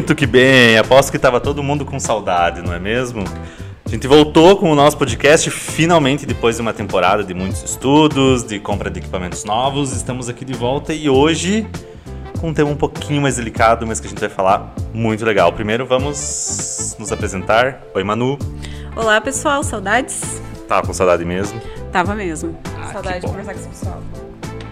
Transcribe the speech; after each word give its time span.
Muito 0.00 0.14
que 0.14 0.24
bem, 0.24 0.78
aposto 0.78 1.10
que 1.10 1.18
estava 1.18 1.38
todo 1.38 1.62
mundo 1.62 1.84
com 1.84 2.00
saudade, 2.00 2.62
não 2.62 2.72
é 2.72 2.78
mesmo? 2.78 3.22
A 3.84 3.88
gente 3.90 4.06
voltou 4.06 4.56
com 4.56 4.72
o 4.72 4.74
nosso 4.74 4.96
podcast 4.96 5.50
finalmente 5.50 6.24
depois 6.24 6.56
de 6.56 6.62
uma 6.62 6.72
temporada 6.72 7.22
de 7.22 7.34
muitos 7.34 7.62
estudos, 7.62 8.42
de 8.42 8.58
compra 8.58 8.88
de 8.88 8.98
equipamentos 8.98 9.44
novos. 9.44 9.92
Estamos 9.92 10.26
aqui 10.30 10.42
de 10.42 10.54
volta 10.54 10.94
e 10.94 11.10
hoje 11.10 11.66
com 12.40 12.48
um 12.48 12.54
tema 12.54 12.70
um 12.70 12.76
pouquinho 12.76 13.20
mais 13.20 13.36
delicado, 13.36 13.86
mas 13.86 14.00
que 14.00 14.06
a 14.06 14.08
gente 14.08 14.20
vai 14.20 14.30
falar 14.30 14.74
muito 14.94 15.22
legal. 15.22 15.52
Primeiro 15.52 15.84
vamos 15.84 16.96
nos 16.98 17.12
apresentar. 17.12 17.82
Oi, 17.94 18.02
Manu. 18.02 18.38
Olá, 18.96 19.20
pessoal, 19.20 19.62
saudades? 19.62 20.40
Tava 20.66 20.86
com 20.86 20.94
saudade 20.94 21.26
mesmo? 21.26 21.60
Tava 21.92 22.14
mesmo. 22.14 22.58
Ah, 22.74 22.90
saudade 22.90 23.20
de 23.20 23.26
conversar 23.26 23.52
com 23.52 23.60
esse 23.60 23.68
pessoal. 23.68 24.00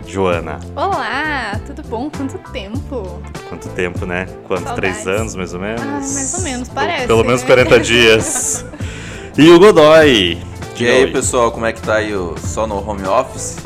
Joana, 0.08 0.58
Olá, 0.74 1.60
tudo 1.66 1.82
bom? 1.86 2.08
Quanto 2.10 2.38
tempo? 2.50 3.20
quanto 3.46 3.68
tempo, 3.70 4.06
né? 4.06 4.26
Quanto? 4.46 4.64
Saudades. 4.64 5.02
Três 5.02 5.06
anos, 5.06 5.34
mais 5.36 5.52
ou 5.52 5.60
menos? 5.60 5.82
Ah, 5.82 5.86
mais 5.86 6.34
ou 6.34 6.40
menos, 6.40 6.68
parece, 6.70 7.06
Pelo 7.06 7.22
menos 7.24 7.42
né? 7.42 7.46
40 7.46 7.80
dias. 7.84 8.64
E 9.36 9.50
o 9.50 9.58
Godoy. 9.58 10.38
E 10.80 10.86
aí, 10.88 11.04
oi. 11.04 11.10
pessoal, 11.12 11.52
como 11.52 11.66
é 11.66 11.72
que 11.74 11.82
tá 11.82 11.96
aí 11.96 12.14
o 12.14 12.34
só 12.38 12.66
no 12.66 12.76
home 12.88 13.04
office? 13.06 13.58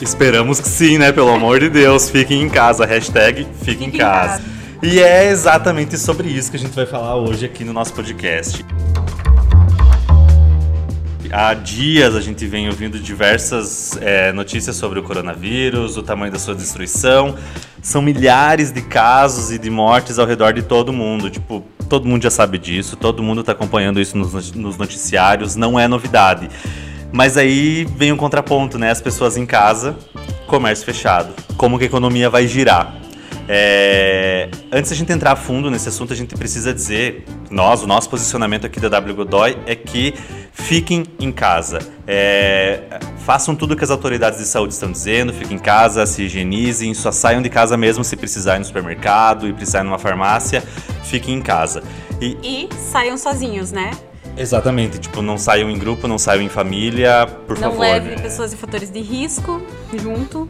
Esperamos 0.00 0.60
que 0.60 0.68
sim, 0.68 0.98
né? 0.98 1.10
Pelo 1.10 1.30
amor 1.30 1.58
de 1.58 1.70
Deus, 1.70 2.10
fiquem 2.10 2.42
em 2.42 2.48
casa. 2.50 2.84
Hashtag 2.84 3.44
fique 3.62 3.84
em 3.84 3.86
Fique 3.86 3.96
em 3.96 3.98
casa. 3.98 4.28
casa. 4.38 4.42
E 4.82 5.00
é 5.00 5.30
exatamente 5.30 5.96
sobre 5.96 6.28
isso 6.28 6.50
que 6.50 6.56
a 6.58 6.60
gente 6.60 6.74
vai 6.74 6.86
falar 6.86 7.16
hoje 7.16 7.46
aqui 7.46 7.64
no 7.64 7.72
nosso 7.72 7.94
podcast. 7.94 8.64
Há 11.30 11.52
dias 11.52 12.16
a 12.16 12.20
gente 12.20 12.46
vem 12.46 12.68
ouvindo 12.68 12.98
diversas 12.98 13.98
é, 14.00 14.32
notícias 14.32 14.76
sobre 14.76 14.98
o 14.98 15.02
coronavírus, 15.02 15.96
o 15.98 16.02
tamanho 16.02 16.32
da 16.32 16.38
sua 16.38 16.54
destruição. 16.54 17.36
São 17.82 18.00
milhares 18.00 18.72
de 18.72 18.80
casos 18.80 19.50
e 19.50 19.58
de 19.58 19.68
mortes 19.68 20.18
ao 20.18 20.26
redor 20.26 20.52
de 20.54 20.62
todo 20.62 20.90
mundo. 20.92 21.28
Tipo, 21.28 21.62
todo 21.88 22.06
mundo 22.06 22.22
já 22.22 22.30
sabe 22.30 22.56
disso, 22.56 22.96
todo 22.96 23.22
mundo 23.22 23.40
está 23.40 23.52
acompanhando 23.52 24.00
isso 24.00 24.16
nos 24.16 24.32
noti- 24.32 24.58
nos 24.58 24.78
noticiários, 24.78 25.54
não 25.54 25.78
é 25.78 25.86
novidade. 25.86 26.48
Mas 27.12 27.36
aí 27.36 27.86
vem 27.96 28.10
um 28.10 28.16
contraponto, 28.16 28.78
né? 28.78 28.90
As 28.90 29.00
pessoas 29.00 29.36
em 29.36 29.44
casa, 29.44 29.96
comércio 30.46 30.84
fechado. 30.86 31.34
Como 31.56 31.76
que 31.78 31.84
a 31.84 31.86
economia 31.86 32.30
vai 32.30 32.46
girar? 32.46 32.94
É, 33.48 34.48
Antes 34.70 34.90
da 34.90 34.96
gente 34.96 35.10
entrar 35.12 35.32
a 35.32 35.36
fundo 35.36 35.70
nesse 35.70 35.88
assunto, 35.88 36.12
a 36.12 36.16
gente 36.16 36.34
precisa 36.36 36.72
dizer, 36.74 37.24
nós, 37.50 37.82
o 37.82 37.86
nosso 37.86 38.08
posicionamento 38.10 38.66
aqui 38.66 38.78
da 38.78 38.88
W 38.90 39.14
Godoy 39.14 39.56
é 39.66 39.74
que 39.74 40.12
fiquem 40.52 41.04
em 41.18 41.32
casa. 41.32 41.78
É, 42.06 42.80
Façam 43.24 43.54
tudo 43.54 43.76
que 43.76 43.84
as 43.84 43.90
autoridades 43.90 44.38
de 44.38 44.46
saúde 44.46 44.72
estão 44.72 44.90
dizendo, 44.90 45.32
fiquem 45.34 45.56
em 45.56 45.60
casa, 45.60 46.06
se 46.06 46.22
higienizem, 46.22 46.94
só 46.94 47.12
saiam 47.12 47.42
de 47.42 47.50
casa 47.50 47.76
mesmo 47.76 48.02
se 48.02 48.16
precisar 48.16 48.56
ir 48.56 48.60
no 48.60 48.64
supermercado 48.64 49.46
e 49.46 49.52
precisar 49.52 49.80
ir 49.80 49.84
numa 49.84 49.98
farmácia, 49.98 50.62
fiquem 51.04 51.34
em 51.34 51.42
casa. 51.42 51.82
E 52.20 52.36
E 52.42 52.68
saiam 52.74 53.16
sozinhos, 53.18 53.70
né? 53.70 53.90
Exatamente, 54.36 54.98
tipo, 54.98 55.20
não 55.20 55.36
saiam 55.36 55.68
em 55.68 55.78
grupo, 55.78 56.06
não 56.08 56.16
saiam 56.16 56.42
em 56.42 56.48
família, 56.48 57.26
por 57.46 57.58
Não 57.58 57.70
favor. 57.70 57.80
leve 57.82 58.10
né? 58.10 58.16
pessoas 58.16 58.52
e 58.52 58.56
fatores 58.56 58.88
de 58.90 59.00
risco 59.00 59.60
junto. 60.02 60.48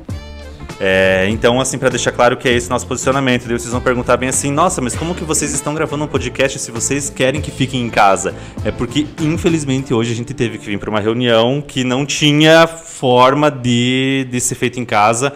É, 0.81 1.27
então, 1.29 1.61
assim, 1.61 1.77
pra 1.77 1.89
deixar 1.89 2.13
claro 2.13 2.37
que 2.37 2.49
é 2.49 2.53
esse 2.53 2.71
nosso 2.71 2.87
posicionamento, 2.87 3.49
daí 3.49 3.59
vocês 3.59 3.73
vão 3.73 3.81
perguntar 3.81 4.17
bem 4.17 4.29
assim, 4.29 4.53
nossa, 4.53 4.81
mas 4.81 4.95
como 4.95 5.13
que 5.15 5.25
vocês 5.25 5.53
estão 5.53 5.75
gravando 5.75 6.05
um 6.05 6.07
podcast 6.07 6.57
se 6.59 6.71
vocês 6.71 7.11
querem 7.11 7.41
que 7.41 7.51
fiquem 7.51 7.83
em 7.83 7.91
casa? 7.91 8.33
É 8.65 8.71
porque, 8.71 9.05
infelizmente, 9.21 9.93
hoje 9.93 10.13
a 10.13 10.15
gente 10.15 10.33
teve 10.33 10.57
que 10.57 10.67
vir 10.67 10.79
pra 10.79 10.89
uma 10.89 11.01
reunião 11.01 11.61
que 11.61 11.83
não 11.83 12.07
tinha 12.07 12.67
forma 12.69 13.51
de, 13.51 14.29
de 14.31 14.41
ser 14.41 14.55
feita 14.55 14.79
em 14.79 14.85
casa, 14.85 15.33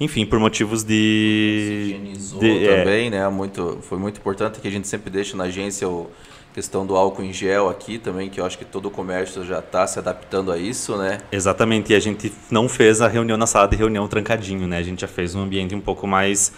enfim, 0.00 0.24
por 0.24 0.38
motivos 0.38 0.82
de... 0.82 1.88
Higienizou 1.88 2.40
de- 2.40 2.66
é, 2.66 2.78
também, 2.78 3.10
né? 3.10 3.28
Muito, 3.28 3.78
foi 3.82 3.98
muito 3.98 4.18
importante 4.18 4.60
que 4.60 4.68
a 4.68 4.70
gente 4.70 4.88
sempre 4.88 5.10
deixa 5.10 5.36
na 5.36 5.44
agência 5.44 5.86
o 5.86 6.10
questão 6.56 6.86
do 6.86 6.96
álcool 6.96 7.22
em 7.22 7.34
gel 7.34 7.68
aqui 7.68 7.98
também, 7.98 8.30
que 8.30 8.40
eu 8.40 8.46
acho 8.46 8.56
que 8.56 8.64
todo 8.64 8.86
o 8.86 8.90
comércio 8.90 9.44
já 9.44 9.58
está 9.58 9.86
se 9.86 9.98
adaptando 9.98 10.50
a 10.50 10.56
isso, 10.56 10.96
né? 10.96 11.18
Exatamente, 11.30 11.92
e 11.92 11.94
a 11.94 12.00
gente 12.00 12.32
não 12.50 12.66
fez 12.66 13.02
a 13.02 13.08
reunião 13.08 13.36
na 13.36 13.46
sala 13.46 13.68
de 13.68 13.76
reunião 13.76 14.08
trancadinho, 14.08 14.66
né? 14.66 14.78
A 14.78 14.82
gente 14.82 15.02
já 15.02 15.06
fez 15.06 15.34
um 15.34 15.42
ambiente 15.42 15.74
um 15.74 15.82
pouco 15.82 16.06
mais 16.06 16.50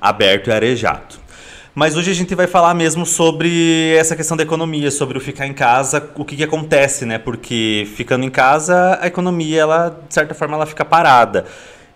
aberto 0.00 0.50
e 0.50 0.52
arejado. 0.52 1.16
Mas 1.74 1.96
hoje 1.96 2.12
a 2.12 2.14
gente 2.14 2.32
vai 2.32 2.46
falar 2.46 2.74
mesmo 2.74 3.04
sobre 3.04 3.92
essa 3.98 4.14
questão 4.14 4.36
da 4.36 4.44
economia, 4.44 4.88
sobre 4.88 5.18
o 5.18 5.20
ficar 5.20 5.48
em 5.48 5.52
casa, 5.52 6.08
o 6.14 6.24
que, 6.24 6.36
que 6.36 6.44
acontece, 6.44 7.04
né? 7.04 7.18
Porque 7.18 7.88
ficando 7.96 8.24
em 8.24 8.30
casa, 8.30 9.00
a 9.02 9.08
economia, 9.08 9.62
ela, 9.62 9.88
de 10.06 10.14
certa 10.14 10.32
forma, 10.32 10.54
ela 10.54 10.66
fica 10.66 10.84
parada. 10.84 11.44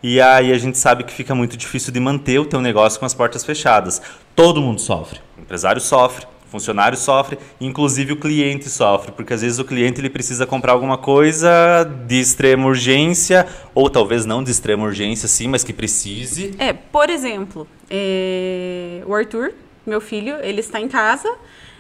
E 0.03 0.21
aí 0.21 0.53
a 0.53 0.59
gente 0.59 0.77
sabe 0.77 1.05
que 1.05 1.13
fica 1.13 1.37
muito 1.37 1.57
difícil 1.57 1.93
de 1.93 2.01
manter 2.01 2.41
o 2.41 2.45
teu 2.45 2.61
negócio 2.61 2.99
com 2.99 3.07
as 3.07 3.15
portas 3.15 3.45
fechadas. 3.45 4.03
Todo 4.35 4.61
mundo 4.61 4.81
sofre. 4.81 5.21
O 5.39 5.41
empresário 5.41 5.81
sofre, 5.81 6.27
funcionário 6.55 6.97
sofre, 6.97 7.37
inclusive 7.61 8.13
o 8.13 8.17
cliente 8.17 8.69
sofre, 8.71 9.11
porque 9.11 9.35
às 9.35 9.43
vezes 9.43 9.59
o 9.59 9.65
cliente 9.65 10.01
ele 10.01 10.09
precisa 10.09 10.47
comprar 10.47 10.73
alguma 10.73 10.97
coisa 10.97 11.83
de 12.07 12.21
extrema 12.21 12.67
urgência, 12.67 13.45
ou 13.75 13.91
talvez 13.91 14.25
não 14.25 14.43
de 14.45 14.53
extrema 14.53 14.85
urgência, 14.85 15.27
sim, 15.27 15.49
mas 15.49 15.65
que 15.65 15.73
precise. 15.73 16.55
É, 16.59 16.73
por 16.73 17.11
exemplo, 17.11 17.67
é, 17.91 19.03
o 19.05 19.13
Arthur, 19.13 19.53
meu 19.85 20.01
filho, 20.01 20.37
ele 20.43 20.61
está 20.61 20.81
em 20.81 20.87
casa 20.87 21.29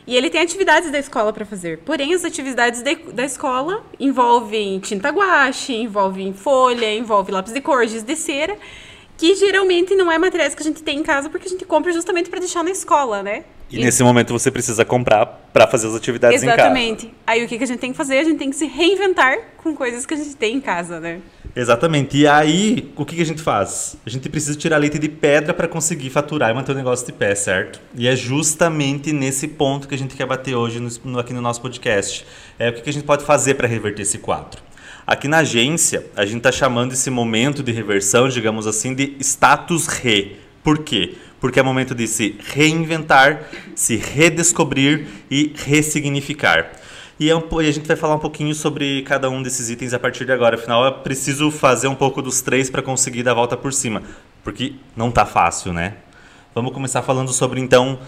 e 0.07 0.17
ele 0.17 0.29
tem 0.29 0.41
atividades 0.41 0.91
da 0.91 0.99
escola 0.99 1.33
para 1.33 1.47
fazer. 1.47 1.79
Porém, 1.79 2.12
as 2.12 2.25
atividades 2.25 2.83
de- 2.83 3.12
da 3.12 3.25
escola 3.25 3.81
envolvem 4.01 4.81
tinta 4.81 5.11
guache, 5.11 5.73
envolvem 5.73 6.33
folha, 6.33 6.93
envolve 6.93 7.31
lápis 7.31 7.53
de 7.53 7.61
cor, 7.61 7.87
giz 7.87 8.03
de 8.03 8.17
cera, 8.17 8.56
que 9.17 9.37
geralmente 9.37 9.95
não 9.95 10.11
é 10.11 10.19
materiais 10.19 10.53
que 10.56 10.62
a 10.62 10.65
gente 10.65 10.83
tem 10.83 10.99
em 10.99 11.03
casa 11.05 11.31
porque 11.31 11.47
a 11.47 11.51
gente 11.51 11.65
compra 11.65 11.93
justamente 11.93 12.29
para 12.29 12.41
deixar 12.41 12.65
na 12.65 12.71
escola, 12.73 13.23
né? 13.23 13.45
E 13.81 13.85
nesse 13.85 14.03
momento 14.03 14.33
você 14.33 14.51
precisa 14.51 14.85
comprar 14.85 15.27
para 15.53 15.67
fazer 15.67 15.87
as 15.89 15.95
atividades 15.95 16.43
em 16.43 16.47
casa. 16.47 16.61
Exatamente. 16.61 17.12
Aí 17.27 17.45
o 17.45 17.49
que, 17.49 17.59
que 17.59 17.65
a 17.65 17.67
gente 17.67 17.79
tem 17.79 17.91
que 17.93 17.97
fazer? 17.97 18.19
A 18.19 18.25
gente 18.25 18.39
tem 18.39 18.51
que 18.51 18.57
se 18.57 18.67
reinventar 18.67 19.37
com 19.59 19.75
coisas 19.75 20.05
que 20.07 20.15
a 20.15 20.17
gente 20.17 20.37
tem 20.37 20.57
em 20.57 20.61
casa, 20.61 21.01
né? 21.01 21.21
Exatamente. 21.57 22.17
E 22.19 22.27
aí, 22.27 22.93
o 22.97 23.05
que, 23.05 23.15
que 23.17 23.23
a 23.23 23.27
gente 23.27 23.41
faz? 23.41 23.97
A 24.05 24.11
gente 24.11 24.29
precisa 24.29 24.59
tirar 24.59 24.77
leite 24.79 24.99
de 24.99 25.09
pedra 25.09 25.55
para 25.55 25.69
conseguir 25.69 26.11
faturar 26.11 26.51
e 26.51 26.55
manter 26.55 26.73
o 26.73 26.75
negócio 26.75 27.07
de 27.07 27.12
pé, 27.12 27.35
certo? 27.35 27.81
E 27.97 28.09
é 28.09 28.17
justamente 28.17 29.12
nesse 29.12 29.47
ponto 29.47 29.87
que 29.87 29.95
a 29.95 29.99
gente 29.99 30.17
quer 30.17 30.27
bater 30.27 30.55
hoje 30.56 30.81
no- 30.81 30.91
no- 31.12 31.19
aqui 31.19 31.33
no 31.33 31.41
nosso 31.41 31.61
podcast. 31.62 32.27
É 32.59 32.71
o 32.71 32.73
que, 32.73 32.81
que 32.83 32.91
a 32.91 32.93
gente 32.93 33.05
pode 33.05 33.25
fazer 33.25 33.55
para 33.55 33.69
reverter 33.69 34.03
esse 34.03 34.19
quadro. 34.19 34.61
Aqui 35.06 35.29
na 35.29 35.39
agência, 35.39 36.06
a 36.17 36.25
gente 36.25 36.39
está 36.39 36.51
chamando 36.51 36.93
esse 36.93 37.11
momento 37.11 37.62
de 37.62 37.71
reversão, 37.71 38.29
digamos 38.29 38.67
assim, 38.67 38.95
de 38.95 39.15
status 39.21 39.87
re. 39.87 40.37
Por 40.64 40.78
quê? 40.78 41.16
Porque 41.38 41.60
é 41.60 41.62
momento 41.62 41.94
de 41.94 42.08
se 42.08 42.36
reinventar, 42.54 43.44
se 43.76 43.97
redescobrir 43.97 45.06
e 45.30 45.52
ressignificar. 45.54 46.72
E, 47.20 47.30
é 47.30 47.34
e 47.34 47.69
a 47.69 47.72
gente 47.72 47.86
vai 47.86 47.97
falar 47.97 48.14
um 48.14 48.19
pouquinho 48.19 48.54
sobre 48.54 49.02
cada 49.02 49.28
um 49.28 49.42
desses 49.42 49.69
itens 49.69 49.92
a 49.92 49.98
partir 49.98 50.25
de 50.25 50.32
agora. 50.32 50.56
Afinal, 50.56 50.86
é 50.86 50.91
preciso 50.91 51.50
fazer 51.50 51.86
um 51.86 51.94
pouco 51.94 52.22
dos 52.22 52.41
três 52.41 52.70
para 52.70 52.80
conseguir 52.80 53.22
dar 53.22 53.32
a 53.32 53.34
volta 53.34 53.58
por 53.58 53.75
cima. 53.75 54.02
Porque 54.42 54.72
não 54.97 55.10
tá 55.10 55.26
fácil, 55.26 55.72
né? 55.72 55.98
Vamos 56.54 56.72
começar 56.72 57.02
falando 57.02 57.31
sobre, 57.31 57.60
então, 57.60 57.98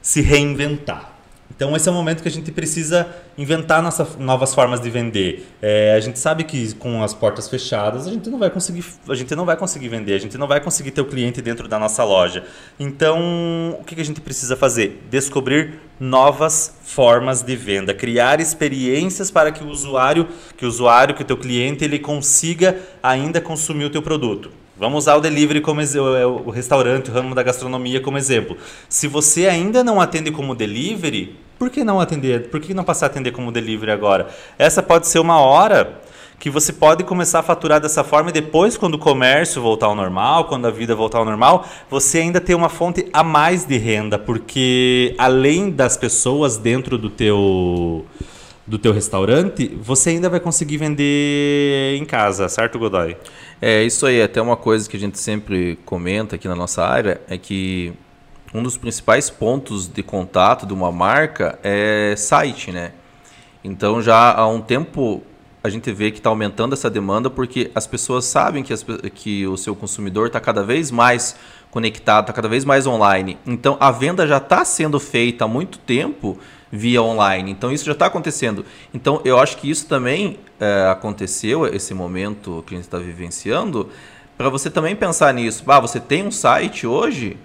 se 0.00 0.20
reinventar. 0.20 1.15
Então, 1.56 1.74
esse 1.74 1.88
é 1.88 1.90
o 1.90 1.94
momento 1.94 2.22
que 2.22 2.28
a 2.28 2.30
gente 2.30 2.52
precisa 2.52 3.08
inventar 3.38 3.82
nossa, 3.82 4.06
novas 4.18 4.54
formas 4.54 4.78
de 4.78 4.90
vender. 4.90 5.48
É, 5.62 5.94
a 5.94 6.00
gente 6.00 6.18
sabe 6.18 6.44
que 6.44 6.74
com 6.74 7.02
as 7.02 7.14
portas 7.14 7.48
fechadas 7.48 8.06
a 8.06 8.10
gente 8.10 8.28
não 8.28 8.38
vai 8.38 8.50
conseguir, 8.50 8.84
a 9.08 9.14
gente 9.14 9.34
não 9.34 9.46
vai 9.46 9.56
conseguir 9.56 9.88
vender, 9.88 10.12
a 10.12 10.18
gente 10.18 10.36
não 10.36 10.46
vai 10.46 10.60
conseguir 10.60 10.90
ter 10.90 11.00
o 11.00 11.06
cliente 11.06 11.40
dentro 11.40 11.66
da 11.66 11.78
nossa 11.78 12.04
loja. 12.04 12.44
Então, 12.78 13.78
o 13.80 13.84
que 13.84 13.94
que 13.94 14.02
a 14.02 14.04
gente 14.04 14.20
precisa 14.20 14.54
fazer? 14.54 15.02
Descobrir 15.10 15.80
novas 15.98 16.76
formas 16.82 17.40
de 17.40 17.56
venda, 17.56 17.94
criar 17.94 18.38
experiências 18.38 19.30
para 19.30 19.50
que 19.50 19.64
o 19.64 19.68
usuário, 19.68 20.28
que 20.58 20.66
o 20.66 20.68
usuário, 20.68 21.14
que 21.14 21.22
o 21.22 21.26
teu 21.26 21.38
cliente, 21.38 21.82
ele 21.82 21.98
consiga 21.98 22.78
ainda 23.02 23.40
consumir 23.40 23.86
o 23.86 23.90
teu 23.90 24.02
produto. 24.02 24.50
Vamos 24.78 25.04
usar 25.04 25.16
o 25.16 25.20
delivery 25.22 25.62
como 25.62 25.80
o 26.44 26.50
restaurante, 26.50 27.10
o 27.10 27.14
ramo 27.14 27.34
da 27.34 27.42
gastronomia 27.42 27.98
como 27.98 28.18
exemplo. 28.18 28.58
Se 28.90 29.08
você 29.08 29.46
ainda 29.46 29.82
não 29.82 29.98
atende 29.98 30.30
como 30.30 30.54
delivery, 30.54 31.45
por 31.58 31.70
que 31.70 31.84
não 31.84 32.00
atender? 32.00 32.48
Por 32.48 32.60
que 32.60 32.74
não 32.74 32.84
passar 32.84 33.06
a 33.06 33.08
atender 33.08 33.32
como 33.32 33.52
delivery 33.52 33.90
agora? 33.90 34.28
Essa 34.58 34.82
pode 34.82 35.08
ser 35.08 35.18
uma 35.18 35.40
hora 35.40 36.00
que 36.38 36.50
você 36.50 36.72
pode 36.72 37.02
começar 37.04 37.40
a 37.40 37.42
faturar 37.42 37.80
dessa 37.80 38.04
forma 38.04 38.30
e 38.30 38.32
depois, 38.32 38.76
quando 38.76 38.94
o 38.94 38.98
comércio 38.98 39.60
voltar 39.62 39.86
ao 39.86 39.94
normal, 39.94 40.44
quando 40.44 40.66
a 40.66 40.70
vida 40.70 40.94
voltar 40.94 41.18
ao 41.18 41.24
normal, 41.24 41.66
você 41.90 42.18
ainda 42.18 42.40
tem 42.40 42.54
uma 42.54 42.68
fonte 42.68 43.08
a 43.12 43.22
mais 43.22 43.64
de 43.64 43.78
renda, 43.78 44.18
porque 44.18 45.14
além 45.18 45.70
das 45.70 45.96
pessoas 45.96 46.56
dentro 46.56 46.98
do 46.98 47.08
teu 47.10 48.04
do 48.66 48.78
teu 48.78 48.92
restaurante, 48.92 49.78
você 49.80 50.10
ainda 50.10 50.28
vai 50.28 50.40
conseguir 50.40 50.76
vender 50.76 51.96
em 51.96 52.04
casa, 52.04 52.48
certo, 52.48 52.80
Godoy? 52.80 53.16
É 53.62 53.84
isso 53.84 54.04
aí, 54.04 54.20
até 54.20 54.42
uma 54.42 54.56
coisa 54.56 54.90
que 54.90 54.96
a 54.96 55.00
gente 55.00 55.20
sempre 55.20 55.78
comenta 55.84 56.34
aqui 56.34 56.48
na 56.48 56.56
nossa 56.56 56.84
área 56.84 57.20
é 57.28 57.38
que 57.38 57.92
um 58.56 58.62
dos 58.62 58.78
principais 58.78 59.28
pontos 59.28 59.86
de 59.86 60.02
contato 60.02 60.64
de 60.64 60.72
uma 60.72 60.90
marca 60.90 61.58
é 61.62 62.14
site, 62.16 62.72
né? 62.72 62.92
Então 63.62 64.00
já 64.00 64.32
há 64.32 64.48
um 64.48 64.62
tempo 64.62 65.22
a 65.62 65.68
gente 65.68 65.92
vê 65.92 66.10
que 66.10 66.18
está 66.18 66.30
aumentando 66.30 66.72
essa 66.72 66.88
demanda 66.88 67.28
porque 67.28 67.70
as 67.74 67.86
pessoas 67.86 68.24
sabem 68.24 68.62
que, 68.62 68.72
as, 68.72 68.86
que 69.14 69.46
o 69.46 69.58
seu 69.58 69.76
consumidor 69.76 70.28
está 70.28 70.40
cada 70.40 70.62
vez 70.62 70.90
mais 70.90 71.36
conectado, 71.70 72.22
está 72.24 72.32
cada 72.32 72.48
vez 72.48 72.64
mais 72.64 72.86
online. 72.86 73.36
Então 73.46 73.76
a 73.78 73.90
venda 73.90 74.26
já 74.26 74.38
está 74.38 74.64
sendo 74.64 74.98
feita 74.98 75.44
há 75.44 75.48
muito 75.48 75.78
tempo 75.78 76.38
via 76.72 77.02
online. 77.02 77.50
Então 77.50 77.70
isso 77.70 77.84
já 77.84 77.92
está 77.92 78.06
acontecendo. 78.06 78.64
Então 78.94 79.20
eu 79.22 79.38
acho 79.38 79.58
que 79.58 79.68
isso 79.68 79.86
também 79.86 80.38
é, 80.58 80.88
aconteceu, 80.90 81.66
esse 81.66 81.92
momento 81.92 82.64
que 82.66 82.74
a 82.74 82.78
gente 82.78 82.86
está 82.86 82.98
vivenciando, 82.98 83.90
para 84.38 84.48
você 84.48 84.70
também 84.70 84.96
pensar 84.96 85.34
nisso. 85.34 85.62
Ah, 85.66 85.78
você 85.80 86.00
tem 86.00 86.24
um 86.24 86.30
site 86.30 86.86
hoje 86.86 87.36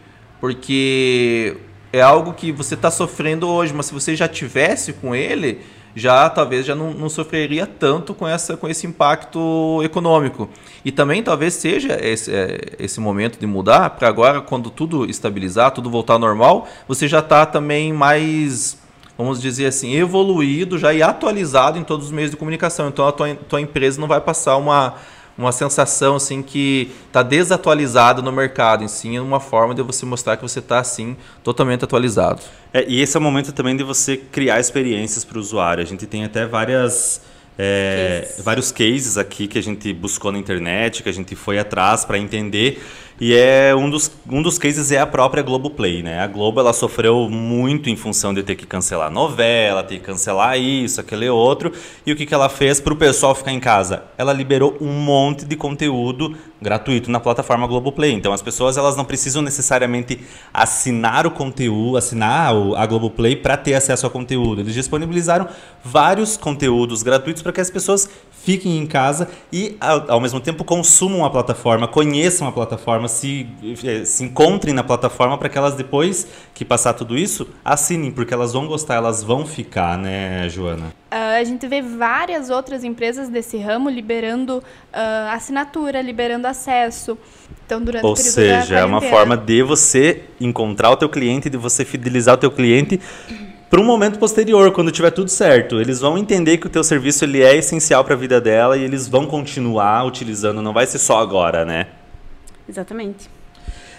porque 0.41 1.55
é 1.93 2.01
algo 2.01 2.33
que 2.33 2.51
você 2.51 2.73
está 2.73 2.89
sofrendo 2.89 3.47
hoje, 3.47 3.73
mas 3.73 3.85
se 3.85 3.93
você 3.93 4.15
já 4.15 4.27
tivesse 4.27 4.91
com 4.93 5.15
ele, 5.15 5.61
já 5.95 6.27
talvez 6.29 6.65
já 6.65 6.73
não, 6.73 6.91
não, 6.91 7.09
sofreria 7.09 7.67
tanto 7.67 8.13
com, 8.13 8.27
essa, 8.27 8.57
com 8.57 8.67
esse 8.67 8.88
impacto 8.88 9.81
econômico. 9.83 10.49
E 10.83 10.91
também 10.91 11.21
talvez 11.21 11.53
seja 11.53 11.97
esse, 12.01 12.33
é, 12.33 12.59
esse 12.79 12.99
momento 12.99 13.39
de 13.39 13.45
mudar, 13.45 13.91
para 13.91 14.07
agora, 14.07 14.41
quando 14.41 14.71
tudo 14.71 15.05
estabilizar, 15.05 15.71
tudo 15.71 15.91
voltar 15.91 16.13
ao 16.13 16.19
normal, 16.19 16.67
você 16.88 17.07
já 17.07 17.19
está 17.19 17.45
também 17.45 17.93
mais, 17.93 18.77
vamos 19.17 19.39
dizer 19.39 19.67
assim, 19.67 19.93
evoluído 19.93 20.79
já 20.79 20.93
e 20.93 21.03
atualizado 21.03 21.77
em 21.77 21.83
todos 21.83 22.07
os 22.07 22.11
meios 22.11 22.31
de 22.31 22.38
comunicação. 22.38 22.88
Então 22.88 23.07
a 23.07 23.11
tua, 23.11 23.35
tua 23.35 23.61
empresa 23.61 24.01
não 24.01 24.07
vai 24.07 24.21
passar 24.21 24.57
uma 24.57 24.95
uma 25.41 25.51
sensação 25.51 26.15
assim 26.15 26.41
que 26.41 26.91
está 27.07 27.23
desatualizada 27.23 28.21
no 28.21 28.31
mercado, 28.31 28.83
em 28.83 28.88
si, 28.88 29.19
uma 29.19 29.39
forma 29.39 29.73
de 29.73 29.81
você 29.81 30.05
mostrar 30.05 30.38
que 30.38 30.43
você 30.43 30.59
está 30.59 30.79
assim 30.79 31.17
totalmente 31.43 31.83
atualizado. 31.83 32.41
É, 32.73 32.85
e 32.88 33.01
esse 33.01 33.17
é 33.17 33.19
o 33.19 33.23
momento 33.23 33.51
também 33.51 33.75
de 33.75 33.83
você 33.83 34.17
criar 34.17 34.59
experiências 34.59 35.25
para 35.25 35.38
o 35.38 35.41
usuário. 35.41 35.83
A 35.83 35.85
gente 35.85 36.05
tem 36.05 36.23
até 36.23 36.45
várias 36.45 37.21
é, 37.57 38.21
cases. 38.21 38.45
vários 38.45 38.71
cases 38.71 39.17
aqui 39.17 39.47
que 39.47 39.57
a 39.57 39.63
gente 39.63 39.91
buscou 39.93 40.31
na 40.31 40.38
internet, 40.38 41.03
que 41.03 41.09
a 41.09 41.13
gente 41.13 41.35
foi 41.35 41.59
atrás 41.59 42.05
para 42.05 42.17
entender 42.17 42.81
e 43.23 43.35
é 43.35 43.75
um 43.75 43.88
dos, 43.88 44.12
um 44.27 44.41
dos 44.41 44.57
cases 44.57 44.91
é 44.91 44.97
a 44.97 45.06
própria 45.06 45.44
Globoplay, 45.44 46.01
né? 46.01 46.21
A 46.21 46.25
Globo 46.25 46.59
ela 46.59 46.73
sofreu 46.73 47.29
muito 47.29 47.88
em 47.88 47.95
função 47.95 48.33
de 48.33 48.41
ter 48.41 48.56
que 48.56 48.65
cancelar 48.65 49.12
novela, 49.12 49.83
ter 49.83 50.00
que 50.00 50.06
cancelar 50.06 50.59
isso, 50.59 51.00
aquele 51.00 51.29
outro. 51.29 51.71
E 52.03 52.12
o 52.12 52.15
que, 52.15 52.25
que 52.25 52.33
ela 52.33 52.50
fez 52.50 52.81
para 52.81 52.91
o 52.91 52.95
pessoal 52.95 53.35
ficar 53.35 53.51
em 53.51 53.59
casa? 53.59 54.06
Ela 54.18 54.33
liberou 54.33 54.75
um 54.81 54.91
monte 54.91 55.45
de 55.45 55.56
conteúdo 55.56 56.35
gratuito 56.61 57.09
na 57.09 57.19
plataforma 57.19 57.65
Globoplay. 57.65 58.13
Então 58.13 58.31
as 58.31 58.41
pessoas 58.41 58.77
elas 58.77 58.95
não 58.95 59.03
precisam 59.03 59.41
necessariamente 59.41 60.19
assinar 60.53 61.25
o 61.25 61.31
conteúdo, 61.31 61.97
assinar 61.97 62.53
a 62.77 62.85
Globoplay 62.85 63.35
para 63.35 63.57
ter 63.57 63.73
acesso 63.73 64.05
ao 64.05 64.11
conteúdo. 64.11 64.61
Eles 64.61 64.73
disponibilizaram 64.73 65.47
vários 65.83 66.37
conteúdos 66.37 67.01
gratuitos 67.01 67.41
para 67.41 67.51
que 67.51 67.61
as 67.61 67.71
pessoas 67.71 68.09
fiquem 68.43 68.77
em 68.77 68.85
casa 68.85 69.27
e, 69.51 69.77
ao, 69.79 70.19
mesmo 70.19 70.39
tempo, 70.39 70.63
consumam 70.63 71.25
a 71.25 71.29
plataforma, 71.29 71.87
conheçam 71.87 72.47
a 72.47 72.51
plataforma, 72.51 73.07
se, 73.07 73.47
eh, 73.83 74.03
se 74.05 74.23
encontrem 74.23 74.73
na 74.73 74.83
plataforma 74.83 75.37
para 75.37 75.49
que 75.49 75.57
elas, 75.57 75.75
depois 75.75 76.27
que 76.53 76.65
passar 76.65 76.93
tudo 76.93 77.17
isso, 77.17 77.47
assinem, 77.63 78.11
porque 78.11 78.33
elas 78.33 78.53
vão 78.53 78.67
gostar, 78.67 78.95
elas 78.95 79.23
vão 79.23 79.45
ficar, 79.45 79.97
né, 79.97 80.49
Joana? 80.49 81.00
Uh, 81.11 81.41
a 81.41 81.43
gente 81.43 81.67
vê 81.67 81.81
várias 81.81 82.49
outras 82.49 82.85
empresas 82.85 83.27
desse 83.27 83.57
ramo 83.57 83.89
liberando 83.89 84.59
uh, 84.59 84.63
assinatura, 85.31 86.01
liberando 86.01 86.47
acesso. 86.47 87.17
Então, 87.65 87.81
durante 87.81 88.05
Ou 88.05 88.15
seja, 88.15 88.79
é 88.79 88.85
uma 88.85 89.01
forma 89.01 89.35
de 89.35 89.61
você 89.61 90.23
encontrar 90.39 90.89
o 90.89 90.95
teu 90.95 91.09
cliente, 91.09 91.49
de 91.49 91.57
você 91.57 91.83
fidelizar 91.83 92.35
o 92.35 92.37
teu 92.37 92.49
cliente 92.49 92.97
para 93.69 93.81
um 93.81 93.83
momento 93.83 94.19
posterior, 94.19 94.71
quando 94.71 94.89
tiver 94.89 95.11
tudo 95.11 95.29
certo. 95.29 95.81
Eles 95.81 95.99
vão 95.99 96.17
entender 96.17 96.57
que 96.57 96.67
o 96.67 96.69
teu 96.69 96.83
serviço 96.83 97.25
ele 97.25 97.43
é 97.43 97.57
essencial 97.57 98.05
para 98.05 98.13
a 98.13 98.17
vida 98.17 98.39
dela 98.39 98.77
e 98.77 98.83
eles 98.83 99.09
vão 99.09 99.25
continuar 99.25 100.05
utilizando, 100.05 100.61
não 100.61 100.71
vai 100.71 100.85
ser 100.85 100.97
só 100.97 101.19
agora, 101.19 101.65
né? 101.65 101.87
Exatamente. 102.69 103.29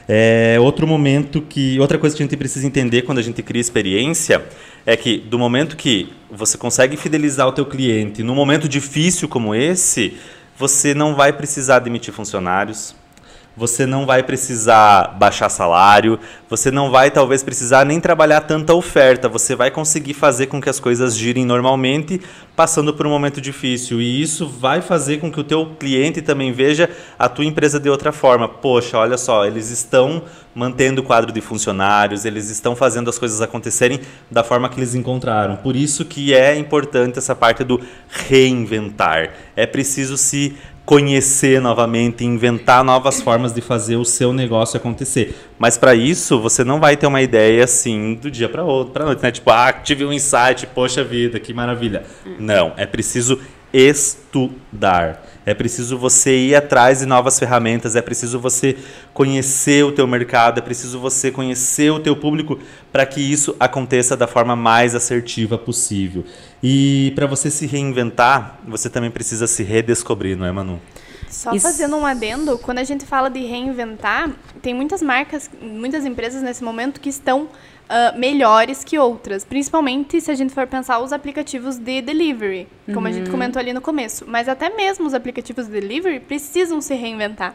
É, 0.09 0.57
outro 0.61 0.87
momento 0.87 1.41
que. 1.41 1.79
Outra 1.79 1.99
coisa 1.99 2.17
que 2.17 2.23
a 2.23 2.27
gente 2.27 2.37
precisa 2.37 2.67
entender 2.67 3.03
quando 3.03 3.19
a 3.19 3.23
gente 3.23 3.43
cria 3.43 3.61
experiência 3.61 4.45
é 4.85 4.97
que 4.97 5.19
do 5.19 5.39
momento 5.39 5.77
que 5.77 6.13
você 6.31 6.59
consegue 6.59 6.97
fidelizar 6.97 7.47
o 7.47 7.53
teu 7.53 7.65
cliente, 7.65 8.23
num 8.23 8.35
momento 8.35 8.69
difícil 8.69 9.29
como 9.29 9.55
esse, 9.55 10.17
você 10.59 10.95
não 10.95 11.15
vai 11.15 11.33
precisar 11.33 11.79
demitir 11.79 12.13
funcionários, 12.13 12.95
você 13.57 13.87
não 13.87 14.07
vai 14.07 14.23
precisar 14.23 15.17
baixar 15.19 15.49
salário, 15.49 16.19
você 16.49 16.71
não 16.71 16.91
vai 16.91 17.11
talvez 17.11 17.43
precisar 17.43 17.85
nem 17.85 18.01
trabalhar 18.01 18.43
tanta 18.43 18.75
oferta, 18.75 19.29
você 19.29 19.55
vai 19.55 19.71
conseguir 19.71 20.15
fazer 20.15 20.47
com 20.47 20.61
que 20.61 20.69
as 20.69 20.81
coisas 20.81 21.17
girem 21.17 21.45
normalmente, 21.45 22.21
passando 22.57 22.95
por 22.95 23.07
um 23.07 23.11
momento 23.11 23.41
difícil. 23.41 24.01
E 24.01 24.23
isso 24.23 24.49
vai 24.49 24.81
fazer 24.81 25.19
com 25.19 25.31
que 25.31 25.41
o 25.41 25.45
teu 25.45 25.67
cliente 25.79 26.23
também 26.23 26.53
veja 26.53 26.89
a 27.19 27.29
tua 27.29 27.45
empresa 27.45 27.79
de 27.79 27.89
outra 27.89 28.13
forma. 28.13 28.49
Poxa, 28.49 28.99
olha 28.99 29.19
só, 29.19 29.45
eles 29.47 29.71
estão 29.71 30.23
mantendo 30.55 31.01
o 31.01 31.05
quadro 31.05 31.33
de 31.33 31.41
funcionários, 31.41 32.25
eles 32.25 32.51
estão 32.51 32.77
fazendo 32.77 33.09
as 33.09 33.19
coisas 33.19 33.41
acontecerem 33.41 34.01
da 34.31 34.45
forma 34.45 34.69
que 34.69 34.79
eles 34.79 34.95
encontraram. 34.95 35.57
Por 35.57 35.77
isso 35.77 36.05
que 36.05 36.35
é 36.35 36.57
importante 36.57 37.19
essa 37.19 37.35
parte 37.35 37.65
do 37.65 37.81
reinventar. 38.09 39.31
É 39.57 39.67
preciso 39.67 40.17
se 40.17 40.55
conhecer 40.85 41.61
novamente, 41.61 42.25
inventar 42.25 42.85
novas 42.85 43.21
formas 43.21 43.53
de 43.53 43.61
fazer 43.61 43.97
o 43.97 44.05
seu 44.05 44.33
negócio 44.33 44.77
acontecer. 44.77 45.35
Mas 45.59 45.79
para 45.79 45.95
isso, 45.95 46.41
você 46.41 46.65
não 46.65 46.81
vai 46.81 46.97
ter 46.97 47.07
uma 47.07 47.23
ideia 47.23 47.65
assim 47.65 48.15
do 48.15 48.31
dia 48.31 48.49
para 48.49 48.65
outro, 48.65 48.93
para 48.93 49.05
noite, 49.05 49.23
né? 49.23 49.31
Tipo, 49.31 49.51
ah, 49.51 49.73
tive 49.73 50.05
um 50.05 50.13
insight, 50.13 50.67
poxa 50.75 51.05
vida, 51.05 51.39
que 51.39 51.55
maravilha. 51.55 52.03
Não, 52.39 52.73
é 52.77 52.87
preciso 52.87 53.39
estudar. 53.73 55.23
É 55.45 55.55
preciso 55.55 55.99
você 55.99 56.37
ir 56.37 56.55
atrás 56.55 57.01
de 57.01 57.07
novas 57.07 57.39
ferramentas, 57.39 57.97
é 57.97 58.03
preciso 58.03 58.39
você 58.39 58.77
conhecer 59.13 59.85
o 59.85 59.93
teu 59.93 60.07
mercado, 60.07 60.59
é 60.59 60.63
preciso 60.63 61.01
você 61.01 61.31
conhecer 61.31 61.91
o 61.91 62.01
teu 62.01 62.15
público 62.17 62.59
para 62.93 63.05
que 63.05 63.21
isso 63.21 63.57
aconteça 63.59 64.17
da 64.17 64.27
forma 64.27 64.55
mais 64.55 64.95
assertiva 64.95 65.59
possível. 65.59 66.25
E 66.63 67.13
para 67.15 67.27
você 67.27 67.51
se 67.51 67.67
reinventar, 67.67 68.59
você 68.67 68.89
também 68.89 69.11
precisa 69.11 69.47
se 69.47 69.63
redescobrir, 69.63 70.37
não 70.37 70.47
é, 70.47 70.53
Manu? 70.53 70.81
Só 71.33 71.55
Isso. 71.55 71.67
fazendo 71.67 71.97
um 71.97 72.05
adendo, 72.05 72.59
quando 72.59 72.79
a 72.79 72.85
gente 72.85 73.07
fala 73.07 73.31
de 73.31 73.41
reinventar, 73.41 74.31
tem 74.61 74.75
muitas 74.75 75.01
marcas, 75.01 75.51
muitas 75.63 76.05
empresas 76.05 76.43
nesse 76.43 76.63
momento 76.63 77.01
que 77.01 77.09
estão 77.09 77.49
uh, 77.89 78.19
melhores 78.19 78.85
que 78.85 78.99
outras. 78.99 79.45
Principalmente 79.45 80.21
se 80.21 80.31
a 80.31 80.35
gente 80.35 80.53
for 80.53 80.67
pensar 80.67 80.99
os 81.01 81.13
aplicativos 81.13 81.77
de 81.77 82.03
delivery, 82.03 82.69
como 82.87 83.01
uhum. 83.01 83.07
a 83.07 83.13
gente 83.13 83.27
uhum. 83.27 83.33
comentou 83.33 83.61
ali 83.61 83.73
no 83.73 83.81
começo. 83.81 84.25
Mas 84.27 84.49
até 84.49 84.71
mesmo 84.71 85.07
os 85.07 85.15
aplicativos 85.15 85.67
de 85.67 85.73
delivery 85.73 86.21
precisam 86.21 86.81
se 86.81 86.95
reinventar. 86.95 87.55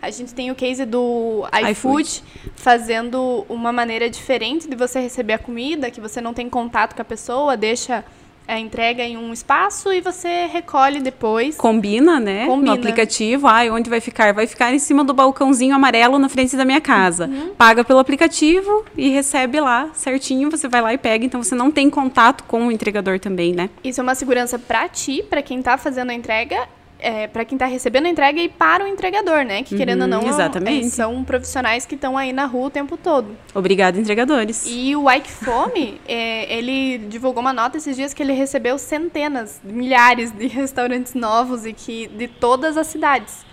A 0.00 0.10
gente 0.10 0.34
tem 0.34 0.50
o 0.50 0.54
case 0.54 0.84
do 0.84 1.44
iFood 1.70 2.22
fazendo 2.54 3.46
uma 3.48 3.72
maneira 3.72 4.10
diferente 4.10 4.68
de 4.68 4.76
você 4.76 5.00
receber 5.00 5.32
a 5.32 5.38
comida, 5.38 5.90
que 5.90 5.98
você 5.98 6.20
não 6.20 6.34
tem 6.34 6.50
contato 6.50 6.94
com 6.94 7.00
a 7.00 7.04
pessoa, 7.04 7.56
deixa 7.56 8.04
a 8.46 8.58
entrega 8.58 9.02
em 9.02 9.16
um 9.16 9.32
espaço 9.32 9.92
e 9.92 10.00
você 10.00 10.46
recolhe 10.46 11.00
depois. 11.00 11.56
Combina, 11.56 12.20
né? 12.20 12.46
Combina. 12.46 12.72
No 12.72 12.78
aplicativo. 12.78 13.46
Ai, 13.46 13.70
onde 13.70 13.88
vai 13.88 14.00
ficar? 14.00 14.32
Vai 14.32 14.46
ficar 14.46 14.72
em 14.72 14.78
cima 14.78 15.02
do 15.02 15.14
balcãozinho 15.14 15.74
amarelo 15.74 16.18
na 16.18 16.28
frente 16.28 16.56
da 16.56 16.64
minha 16.64 16.80
casa. 16.80 17.26
Uhum. 17.26 17.54
Paga 17.54 17.84
pelo 17.84 17.98
aplicativo 17.98 18.84
e 18.96 19.08
recebe 19.08 19.60
lá 19.60 19.90
certinho. 19.94 20.50
Você 20.50 20.68
vai 20.68 20.82
lá 20.82 20.92
e 20.92 20.98
pega. 20.98 21.24
Então 21.24 21.42
você 21.42 21.54
não 21.54 21.70
tem 21.70 21.88
contato 21.88 22.44
com 22.44 22.66
o 22.66 22.72
entregador 22.72 23.18
também, 23.18 23.52
né? 23.52 23.70
Isso 23.82 24.00
é 24.00 24.02
uma 24.02 24.14
segurança 24.14 24.58
para 24.58 24.88
ti, 24.88 25.22
para 25.22 25.42
quem 25.42 25.58
está 25.58 25.78
fazendo 25.78 26.10
a 26.10 26.14
entrega 26.14 26.68
é, 27.04 27.26
para 27.26 27.44
quem 27.44 27.56
está 27.56 27.66
recebendo 27.66 28.06
a 28.06 28.08
entrega 28.08 28.40
e 28.40 28.48
para 28.48 28.82
o 28.82 28.88
entregador, 28.88 29.44
né? 29.44 29.62
Que 29.62 29.76
querendo 29.76 30.02
ou 30.02 30.08
não, 30.08 30.22
uhum, 30.22 30.28
exatamente. 30.28 30.86
É, 30.86 30.90
são 30.90 31.22
profissionais 31.22 31.84
que 31.84 31.94
estão 31.94 32.16
aí 32.16 32.32
na 32.32 32.46
rua 32.46 32.68
o 32.68 32.70
tempo 32.70 32.96
todo. 32.96 33.36
Obrigado, 33.54 33.98
entregadores. 33.98 34.64
E 34.66 34.96
o 34.96 35.10
Ike 35.10 35.30
Fome, 35.30 36.00
é, 36.08 36.56
ele 36.56 36.98
divulgou 37.06 37.42
uma 37.42 37.52
nota 37.52 37.76
esses 37.76 37.94
dias 37.94 38.14
que 38.14 38.22
ele 38.22 38.32
recebeu 38.32 38.78
centenas, 38.78 39.60
milhares 39.62 40.32
de 40.32 40.46
restaurantes 40.46 41.12
novos 41.12 41.66
e 41.66 41.74
que 41.74 42.06
de 42.08 42.26
todas 42.26 42.78
as 42.78 42.86
cidades. 42.86 43.44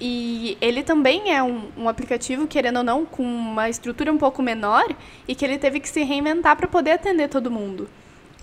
E 0.00 0.56
ele 0.60 0.82
também 0.82 1.32
é 1.34 1.42
um, 1.42 1.70
um, 1.76 1.88
aplicativo, 1.88 2.46
querendo 2.46 2.78
ou 2.78 2.84
não, 2.84 3.04
com 3.04 3.22
uma 3.22 3.68
estrutura 3.68 4.12
um 4.12 4.18
pouco 4.18 4.42
menor 4.42 4.84
e 5.26 5.34
que 5.34 5.44
ele 5.44 5.58
teve 5.58 5.80
que 5.80 5.88
se 5.88 6.02
reinventar 6.02 6.56
para 6.56 6.68
poder 6.68 6.92
atender 6.92 7.28
todo 7.28 7.50
mundo. 7.50 7.88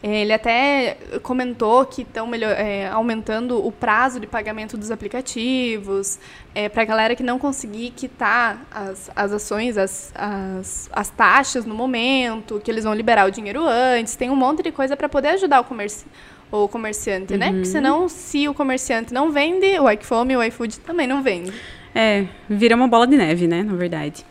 É, 0.03 0.21
ele 0.21 0.33
até 0.33 0.97
comentou 1.21 1.85
que 1.85 2.01
estão 2.01 2.27
é, 2.33 2.87
aumentando 2.87 3.63
o 3.63 3.71
prazo 3.71 4.19
de 4.19 4.25
pagamento 4.25 4.75
dos 4.75 4.89
aplicativos 4.89 6.17
é, 6.55 6.67
para 6.67 6.81
a 6.81 6.85
galera 6.85 7.15
que 7.15 7.21
não 7.21 7.37
conseguir 7.37 7.91
quitar 7.91 8.65
as, 8.71 9.11
as 9.15 9.31
ações, 9.31 9.77
as, 9.77 10.11
as, 10.15 10.89
as 10.91 11.09
taxas 11.09 11.65
no 11.65 11.75
momento, 11.75 12.59
que 12.63 12.71
eles 12.71 12.83
vão 12.83 12.95
liberar 12.95 13.27
o 13.27 13.31
dinheiro 13.31 13.63
antes. 13.67 14.15
Tem 14.15 14.31
um 14.31 14.35
monte 14.35 14.63
de 14.63 14.71
coisa 14.71 14.97
para 14.97 15.07
poder 15.07 15.29
ajudar 15.29 15.59
o, 15.59 15.63
comerci 15.63 16.05
o 16.51 16.67
comerciante, 16.67 17.33
uhum. 17.33 17.39
né? 17.39 17.45
Porque 17.47 17.59
uhum. 17.59 17.65
senão, 17.65 18.09
se 18.09 18.47
o 18.47 18.53
comerciante 18.55 19.13
não 19.13 19.31
vende, 19.31 19.79
o 19.79 19.89
iFome 19.91 20.33
e 20.33 20.37
o 20.37 20.43
iFood 20.43 20.79
também 20.79 21.05
não 21.05 21.21
vende. 21.21 21.53
É, 21.93 22.25
vira 22.49 22.75
uma 22.75 22.87
bola 22.87 23.05
de 23.05 23.15
neve, 23.17 23.47
né? 23.47 23.61
Na 23.61 23.75
verdade. 23.75 24.25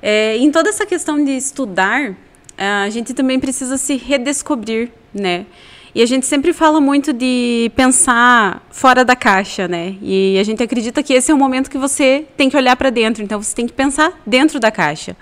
É, 0.00 0.36
em 0.36 0.50
toda 0.52 0.68
essa 0.68 0.86
questão 0.86 1.22
de 1.22 1.32
estudar, 1.32 2.14
a 2.56 2.88
gente 2.88 3.12
também 3.12 3.40
precisa 3.40 3.76
se 3.76 3.96
redescobrir 3.96 4.90
né? 5.12 5.46
E 5.94 6.02
a 6.02 6.06
gente 6.06 6.26
sempre 6.26 6.52
fala 6.52 6.80
muito 6.80 7.12
de 7.12 7.72
pensar 7.74 8.64
fora 8.70 9.04
da 9.04 9.16
caixa, 9.16 9.66
né? 9.66 9.96
E 10.02 10.38
a 10.38 10.44
gente 10.44 10.62
acredita 10.62 11.02
que 11.02 11.12
esse 11.12 11.30
é 11.30 11.34
o 11.34 11.36
momento 11.36 11.70
que 11.70 11.78
você 11.78 12.24
tem 12.36 12.48
que 12.48 12.56
olhar 12.56 12.76
para 12.76 12.90
dentro. 12.90 13.22
Então, 13.22 13.42
você 13.42 13.54
tem 13.54 13.66
que 13.66 13.72
pensar 13.72 14.20
dentro 14.24 14.60
da 14.60 14.70
caixa. 14.70 15.16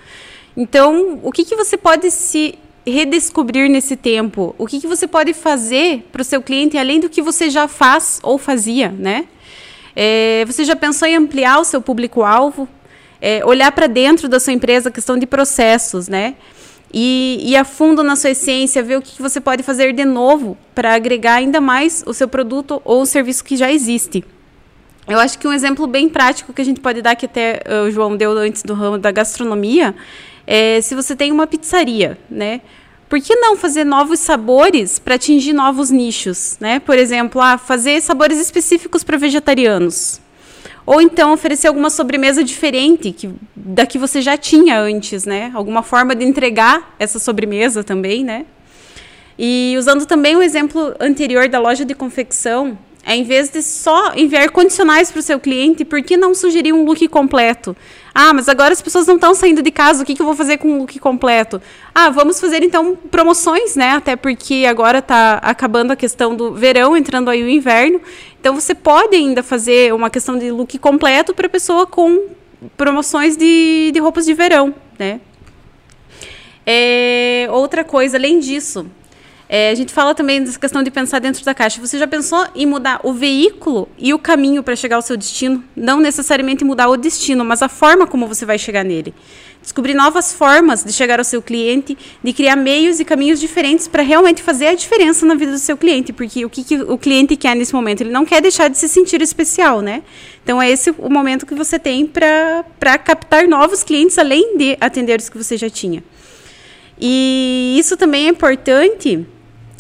Então, 0.56 1.20
o 1.22 1.30
que, 1.30 1.44
que 1.44 1.54
você 1.54 1.76
pode 1.76 2.10
se 2.10 2.58
redescobrir 2.86 3.70
nesse 3.70 3.96
tempo? 3.96 4.54
O 4.58 4.66
que, 4.66 4.80
que 4.80 4.86
você 4.86 5.06
pode 5.06 5.32
fazer 5.32 6.06
para 6.12 6.22
o 6.22 6.24
seu 6.24 6.42
cliente 6.42 6.76
além 6.76 7.00
do 7.00 7.08
que 7.08 7.22
você 7.22 7.48
já 7.48 7.68
faz 7.68 8.20
ou 8.22 8.36
fazia, 8.36 8.90
né? 8.90 9.26
É, 9.94 10.44
você 10.46 10.64
já 10.64 10.76
pensou 10.76 11.08
em 11.08 11.16
ampliar 11.16 11.58
o 11.58 11.64
seu 11.64 11.80
público-alvo? 11.80 12.68
É, 13.20 13.44
olhar 13.46 13.72
para 13.72 13.86
dentro 13.86 14.28
da 14.28 14.38
sua 14.38 14.52
empresa, 14.52 14.90
questão 14.90 15.16
de 15.16 15.26
processos, 15.26 16.06
né? 16.06 16.34
E 16.98 17.54
a 17.54 17.62
fundo 17.62 18.02
na 18.02 18.16
sua 18.16 18.30
essência, 18.30 18.82
ver 18.82 18.96
o 18.96 19.02
que, 19.02 19.20
você 19.20 19.38
pode 19.38 19.62
fazer 19.62 19.92
de 19.92 20.06
novo 20.06 20.56
para 20.74 20.94
agregar 20.94 21.34
ainda 21.34 21.60
mais 21.60 22.02
o 22.06 22.14
seu 22.14 22.26
produto 22.26 22.80
ou 22.86 23.02
o 23.02 23.06
serviço 23.06 23.44
que 23.44 23.54
já 23.54 23.70
existe. 23.70 24.24
Eu 25.06 25.18
acho 25.18 25.38
que 25.38 25.46
um 25.46 25.52
exemplo 25.52 25.86
bem 25.86 26.08
prático 26.08 26.54
que 26.54 26.62
a 26.62 26.64
gente 26.64 26.80
pode 26.80 27.02
dar, 27.02 27.14
que 27.14 27.26
até 27.26 27.62
uh, 27.68 27.86
o 27.86 27.90
João 27.90 28.16
deu 28.16 28.30
antes 28.32 28.62
do 28.62 28.72
ramo 28.72 28.96
da 28.96 29.10
gastronomia, 29.10 29.94
é 30.46 30.80
se 30.80 30.94
você 30.94 31.14
tem 31.14 31.30
uma 31.30 31.46
pizzaria, 31.46 32.16
né? 32.30 32.62
Por 33.10 33.20
que 33.20 33.36
não 33.36 33.56
fazer 33.56 33.84
novos 33.84 34.18
sabores 34.18 34.98
para 34.98 35.16
atingir 35.16 35.52
novos 35.52 35.90
nichos, 35.90 36.56
né? 36.58 36.80
Por 36.80 36.98
exemplo, 36.98 37.42
ah, 37.42 37.58
fazer 37.58 38.00
sabores 38.00 38.38
específicos 38.40 39.04
para 39.04 39.18
vegetarianos. 39.18 40.18
Ou 40.86 41.00
então 41.00 41.32
oferecer 41.32 41.66
alguma 41.66 41.90
sobremesa 41.90 42.44
diferente 42.44 43.10
que, 43.10 43.28
da 43.54 43.84
que 43.84 43.98
você 43.98 44.22
já 44.22 44.36
tinha 44.36 44.78
antes, 44.78 45.26
né? 45.26 45.50
Alguma 45.52 45.82
forma 45.82 46.14
de 46.14 46.24
entregar 46.24 46.94
essa 46.96 47.18
sobremesa 47.18 47.82
também, 47.82 48.24
né? 48.24 48.46
E 49.36 49.74
usando 49.76 50.06
também 50.06 50.36
o 50.36 50.42
exemplo 50.42 50.94
anterior 51.00 51.48
da 51.48 51.58
loja 51.58 51.84
de 51.84 51.94
confecção, 51.94 52.78
em 53.14 53.22
vez 53.22 53.48
de 53.48 53.62
só 53.62 54.12
enviar 54.16 54.50
condicionais 54.50 55.12
para 55.12 55.20
o 55.20 55.22
seu 55.22 55.38
cliente, 55.38 55.84
por 55.84 56.02
que 56.02 56.16
não 56.16 56.34
sugerir 56.34 56.72
um 56.72 56.84
look 56.84 57.06
completo? 57.06 57.76
Ah, 58.12 58.32
mas 58.32 58.48
agora 58.48 58.72
as 58.72 58.82
pessoas 58.82 59.06
não 59.06 59.14
estão 59.14 59.32
saindo 59.34 59.62
de 59.62 59.70
casa, 59.70 60.02
o 60.02 60.06
que, 60.06 60.14
que 60.14 60.20
eu 60.20 60.26
vou 60.26 60.34
fazer 60.34 60.56
com 60.56 60.68
um 60.68 60.78
look 60.78 60.98
completo? 60.98 61.62
Ah, 61.94 62.10
vamos 62.10 62.40
fazer 62.40 62.64
então 62.64 62.96
promoções, 62.96 63.76
né? 63.76 63.90
Até 63.90 64.16
porque 64.16 64.66
agora 64.68 64.98
está 64.98 65.34
acabando 65.34 65.92
a 65.92 65.96
questão 65.96 66.34
do 66.34 66.52
verão, 66.52 66.96
entrando 66.96 67.30
aí 67.30 67.44
o 67.44 67.48
inverno. 67.48 68.00
Então 68.40 68.54
você 68.54 68.74
pode 68.74 69.14
ainda 69.14 69.42
fazer 69.42 69.94
uma 69.94 70.10
questão 70.10 70.36
de 70.36 70.50
look 70.50 70.76
completo 70.78 71.32
para 71.32 71.46
a 71.46 71.50
pessoa 71.50 71.86
com 71.86 72.24
promoções 72.76 73.36
de, 73.36 73.92
de 73.92 74.00
roupas 74.00 74.24
de 74.24 74.34
verão, 74.34 74.74
né? 74.98 75.20
É, 76.66 77.46
outra 77.52 77.84
coisa, 77.84 78.16
além 78.16 78.40
disso, 78.40 78.86
é, 79.48 79.70
a 79.70 79.74
gente 79.74 79.92
fala 79.92 80.12
também 80.12 80.42
dessa 80.42 80.58
questão 80.58 80.82
de 80.82 80.90
pensar 80.90 81.20
dentro 81.20 81.44
da 81.44 81.54
caixa. 81.54 81.80
Você 81.80 81.98
já 81.98 82.06
pensou 82.06 82.44
em 82.54 82.66
mudar 82.66 83.00
o 83.04 83.12
veículo 83.12 83.88
e 83.96 84.12
o 84.12 84.18
caminho 84.18 84.62
para 84.62 84.74
chegar 84.74 84.96
ao 84.96 85.02
seu 85.02 85.16
destino? 85.16 85.62
Não 85.76 86.00
necessariamente 86.00 86.64
mudar 86.64 86.88
o 86.88 86.96
destino, 86.96 87.44
mas 87.44 87.62
a 87.62 87.68
forma 87.68 88.08
como 88.08 88.26
você 88.26 88.44
vai 88.44 88.58
chegar 88.58 88.84
nele. 88.84 89.14
Descobrir 89.62 89.94
novas 89.94 90.32
formas 90.32 90.84
de 90.84 90.92
chegar 90.92 91.20
ao 91.20 91.24
seu 91.24 91.40
cliente, 91.40 91.96
de 92.22 92.32
criar 92.32 92.56
meios 92.56 92.98
e 92.98 93.04
caminhos 93.04 93.38
diferentes 93.38 93.86
para 93.86 94.02
realmente 94.02 94.42
fazer 94.42 94.66
a 94.66 94.74
diferença 94.74 95.24
na 95.24 95.34
vida 95.36 95.52
do 95.52 95.58
seu 95.58 95.76
cliente. 95.76 96.12
Porque 96.12 96.44
o 96.44 96.50
que, 96.50 96.64
que, 96.64 96.76
o 96.82 96.98
cliente 96.98 97.36
quer 97.36 97.54
nesse 97.54 97.72
momento? 97.72 98.00
Ele 98.00 98.10
não 98.10 98.24
quer 98.24 98.42
deixar 98.42 98.68
de 98.68 98.76
se 98.76 98.88
sentir 98.88 99.22
especial, 99.22 99.80
né? 99.80 100.02
Então 100.42 100.60
é 100.60 100.68
esse 100.68 100.90
o 100.98 101.08
momento 101.08 101.46
que 101.46 101.54
você 101.54 101.78
tem 101.78 102.04
para 102.04 102.98
captar 102.98 103.46
novos 103.46 103.84
clientes, 103.84 104.18
além 104.18 104.56
de 104.56 104.76
atender 104.80 105.20
os 105.20 105.28
que 105.28 105.38
você 105.38 105.56
já 105.56 105.70
tinha. 105.70 106.02
E 107.00 107.76
isso 107.78 107.96
também 107.96 108.26
é 108.26 108.30
importante 108.30 109.26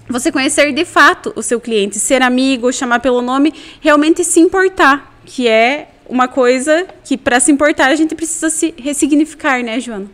você 0.08 0.30
conhecer 0.30 0.72
de 0.72 0.84
fato 0.84 1.32
o 1.36 1.42
seu 1.42 1.60
cliente, 1.60 1.98
ser 1.98 2.22
amigo, 2.22 2.72
chamar 2.72 3.00
pelo 3.00 3.22
nome, 3.22 3.52
realmente 3.80 4.24
se 4.24 4.40
importar, 4.40 5.12
que 5.24 5.48
é 5.48 5.88
uma 6.08 6.28
coisa 6.28 6.86
que 7.04 7.16
para 7.16 7.40
se 7.40 7.50
importar 7.50 7.88
a 7.88 7.94
gente 7.94 8.14
precisa 8.14 8.48
se 8.48 8.74
ressignificar, 8.78 9.62
né, 9.62 9.80
Joana? 9.80 10.06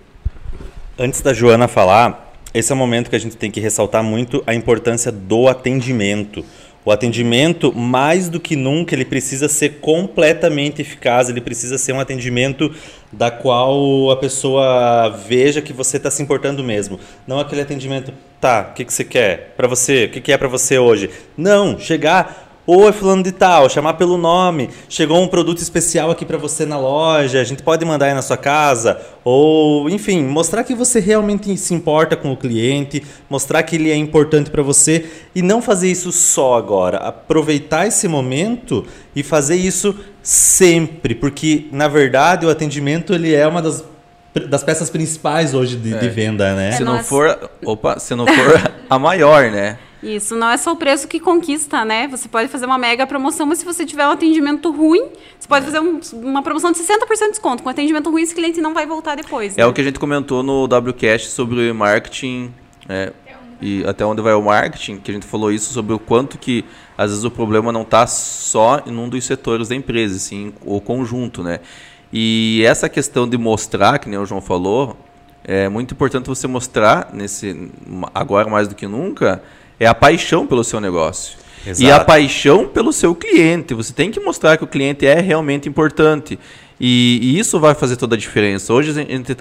Antes 0.99 1.21
da 1.21 1.33
Joana 1.33 1.69
falar, 1.69 2.33
esse 2.55 2.71
é 2.71 2.75
o 2.75 2.79
momento 2.79 3.09
que 3.09 3.17
a 3.17 3.19
gente 3.19 3.37
tem 3.37 3.51
que 3.51 3.61
ressaltar 3.61 4.03
muito 4.03 4.43
a 4.47 4.55
importância 4.55 5.11
do 5.11 5.49
atendimento. 5.49 6.45
O 6.85 6.91
atendimento, 6.91 7.73
mais 7.73 8.29
do 8.29 8.41
que 8.41 8.57
nunca, 8.57 8.95
ele 8.95 9.05
precisa 9.05 9.49
ser 9.49 9.81
completamente 9.81 10.83
eficaz, 10.83 11.29
ele 11.29 11.41
precisa 11.41 11.79
ser 11.79 11.93
um 11.93 12.01
atendimento 12.01 12.75
da 13.13 13.31
qual 13.31 14.11
a 14.11 14.17
pessoa 14.17 15.09
veja 15.11 15.63
que 15.63 15.73
você 15.73 15.97
está 15.97 16.11
se 16.11 16.23
importando 16.23 16.65
mesmo. 16.65 16.99
Não 17.25 17.39
aquele 17.39 17.61
atendimento, 17.61 18.13
tá, 18.41 18.69
o 18.71 18.75
que, 18.75 18.85
que 18.85 18.93
você 18.93 19.05
quer 19.05 19.55
para 19.57 19.69
você, 19.69 20.07
o 20.07 20.11
que, 20.11 20.21
que 20.21 20.33
é 20.33 20.37
para 20.37 20.49
você 20.49 20.77
hoje. 20.77 21.09
Não, 21.37 21.79
chegar 21.79 22.52
Oi, 22.65 22.93
fulano 22.93 23.25
de 23.25 23.33
tal, 23.33 23.69
chamar 23.69 23.95
pelo 23.95 24.17
nome. 24.17 24.71
Chegou 24.89 25.21
um 25.21 25.27
produto 25.27 25.59
especial 25.59 26.13
aqui 26.13 26.25
para 26.25 26.39
você 26.39 26.65
na 26.65 26.79
loja, 26.79 27.41
a 27.41 27.45
gente 27.45 27.61
pode 27.61 27.85
mandar 27.85 28.07
aí 28.07 28.15
na 28.15 28.23
sua 28.23 28.37
casa. 28.37 29.01
Ou, 29.25 29.91
enfim, 29.91 30.23
mostrar 30.23 30.63
que 30.63 30.73
você 30.73 31.01
realmente 31.01 31.57
se 31.57 31.75
importa 31.75 32.17
com 32.17 32.31
o 32.31 32.37
cliente, 32.37 33.03
mostrar 33.29 33.65
que 33.65 33.75
ele 33.75 33.91
é 33.91 33.97
importante 33.97 34.49
para 34.49 34.63
você 34.63 35.07
e 35.35 35.43
não 35.43 35.61
fazer 35.61 35.91
isso 35.91 36.13
só 36.13 36.57
agora. 36.57 36.99
Aproveitar 36.99 37.89
esse 37.89 38.07
momento 38.07 38.87
e 39.15 39.25
fazer 39.25 39.57
isso 39.57 39.99
sempre, 40.23 41.17
porque 41.17 41.67
na 41.73 41.89
verdade 41.89 42.47
o 42.47 42.51
atendimento 42.51 43.13
ele 43.13 43.35
é 43.35 43.45
uma 43.45 43.61
das 43.61 43.85
das 44.49 44.65
peças 44.65 44.89
principais 44.89 45.53
hoje 45.53 45.77
de, 45.77 45.93
é. 45.93 45.99
de 45.99 46.09
venda, 46.09 46.55
né? 46.55 46.71
É, 46.71 46.73
se 46.73 46.85
não 46.85 47.05
for, 47.05 47.51
opa, 47.67 47.99
se 47.99 48.15
não 48.15 48.27
for 48.27 48.73
a 48.89 48.99
maior, 48.99 49.51
né? 49.51 49.77
Isso, 50.03 50.35
não 50.35 50.51
é 50.51 50.57
só 50.57 50.73
o 50.73 50.77
preço 50.77 51.07
que 51.07 51.21
conquista, 51.21 51.85
né? 51.85 52.09
Você 52.09 52.29
pode 52.29 52.49
fazer 52.49 52.67
uma 52.67 52.77
mega 52.77 53.07
promoção, 53.07 53.47
mas 53.47 53.59
se 53.59 53.65
você 53.65 53.87
tiver 53.87 54.07
um 54.07 54.11
atendimento 54.11 54.71
ruim, 54.73 55.09
você 55.39 55.47
pode 55.47 55.65
fazer 55.65 55.79
um, 55.79 56.01
uma 56.15 56.43
promoção 56.43 56.73
de 56.73 56.79
60% 56.79 57.07
de 57.07 57.31
desconto. 57.31 57.63
Com 57.63 57.69
atendimento 57.69 58.11
ruim, 58.11 58.23
esse 58.23 58.35
cliente 58.35 58.61
não 58.61 58.75
vai 58.75 58.85
voltar 58.85 59.15
depois. 59.15 59.57
É 59.57 59.61
né? 59.61 59.67
o 59.67 59.73
que 59.73 59.81
a 59.81 59.85
gente 59.85 60.01
comentou 60.01 60.43
no 60.43 60.65
WCast 60.65 61.29
sobre 61.29 61.73
marketing, 61.73 62.53
é, 62.89 63.13
e 63.61 63.85
até 63.87 64.05
onde 64.05 64.21
vai 64.21 64.35
o 64.35 64.43
marketing, 64.43 64.99
que 64.99 65.13
a 65.13 65.15
gente 65.15 65.27
falou 65.27 65.53
isso 65.53 65.73
sobre 65.73 65.95
o 65.95 65.99
quanto 66.01 66.37
que 66.37 66.65
às 66.99 67.11
vezes 67.11 67.25
o 67.25 67.31
problema 67.31 67.71
não 67.71 67.83
está 67.83 68.05
só 68.09 68.83
em 68.85 68.97
um 68.97 69.09
dos 69.09 69.25
setores 69.25 69.69
da 69.69 69.77
empresa, 69.77 70.19
sim, 70.19 70.53
o 70.67 70.81
conjunto, 70.81 71.45
né? 71.45 71.61
E 72.13 72.63
essa 72.67 72.89
questão 72.89 73.27
de 73.29 73.39
mostrar, 73.39 74.01
que 74.01 74.09
nem 74.09 74.19
o 74.19 74.27
João 74.27 74.41
falou, 74.41 74.97
é 75.45 75.69
muito 75.69 75.95
importante 75.95 76.27
você 76.27 76.47
mostrar 76.47 77.11
nesse 77.13 77.71
agora 78.13 78.49
mais 78.51 78.69
do 78.69 78.75
que 78.75 78.87
nunca 78.87 79.43
é 79.83 79.87
a 79.89 79.95
paixão 79.95 80.47
pelo 80.47 80.63
seu 80.63 80.81
negócio. 80.81 81.37
Exato. 81.67 81.83
E 81.83 81.91
a 81.91 82.05
paixão 82.05 82.69
pelo 82.69 82.93
seu 82.93 83.17
cliente. 83.17 83.75
Você 83.75 83.93
tem 83.93 84.13
que 84.13 84.21
mostrar 84.21 84.57
que 84.57 84.63
o 84.63 84.67
cliente 84.67 85.05
é 85.05 85.21
realmente 85.21 85.69
importante. 85.69 86.39
E, 86.81 87.19
e 87.21 87.39
isso 87.39 87.59
vai 87.59 87.75
fazer 87.75 87.97
toda 87.97 88.15
a 88.15 88.19
diferença. 88.19 88.73
Hoje 88.73 88.93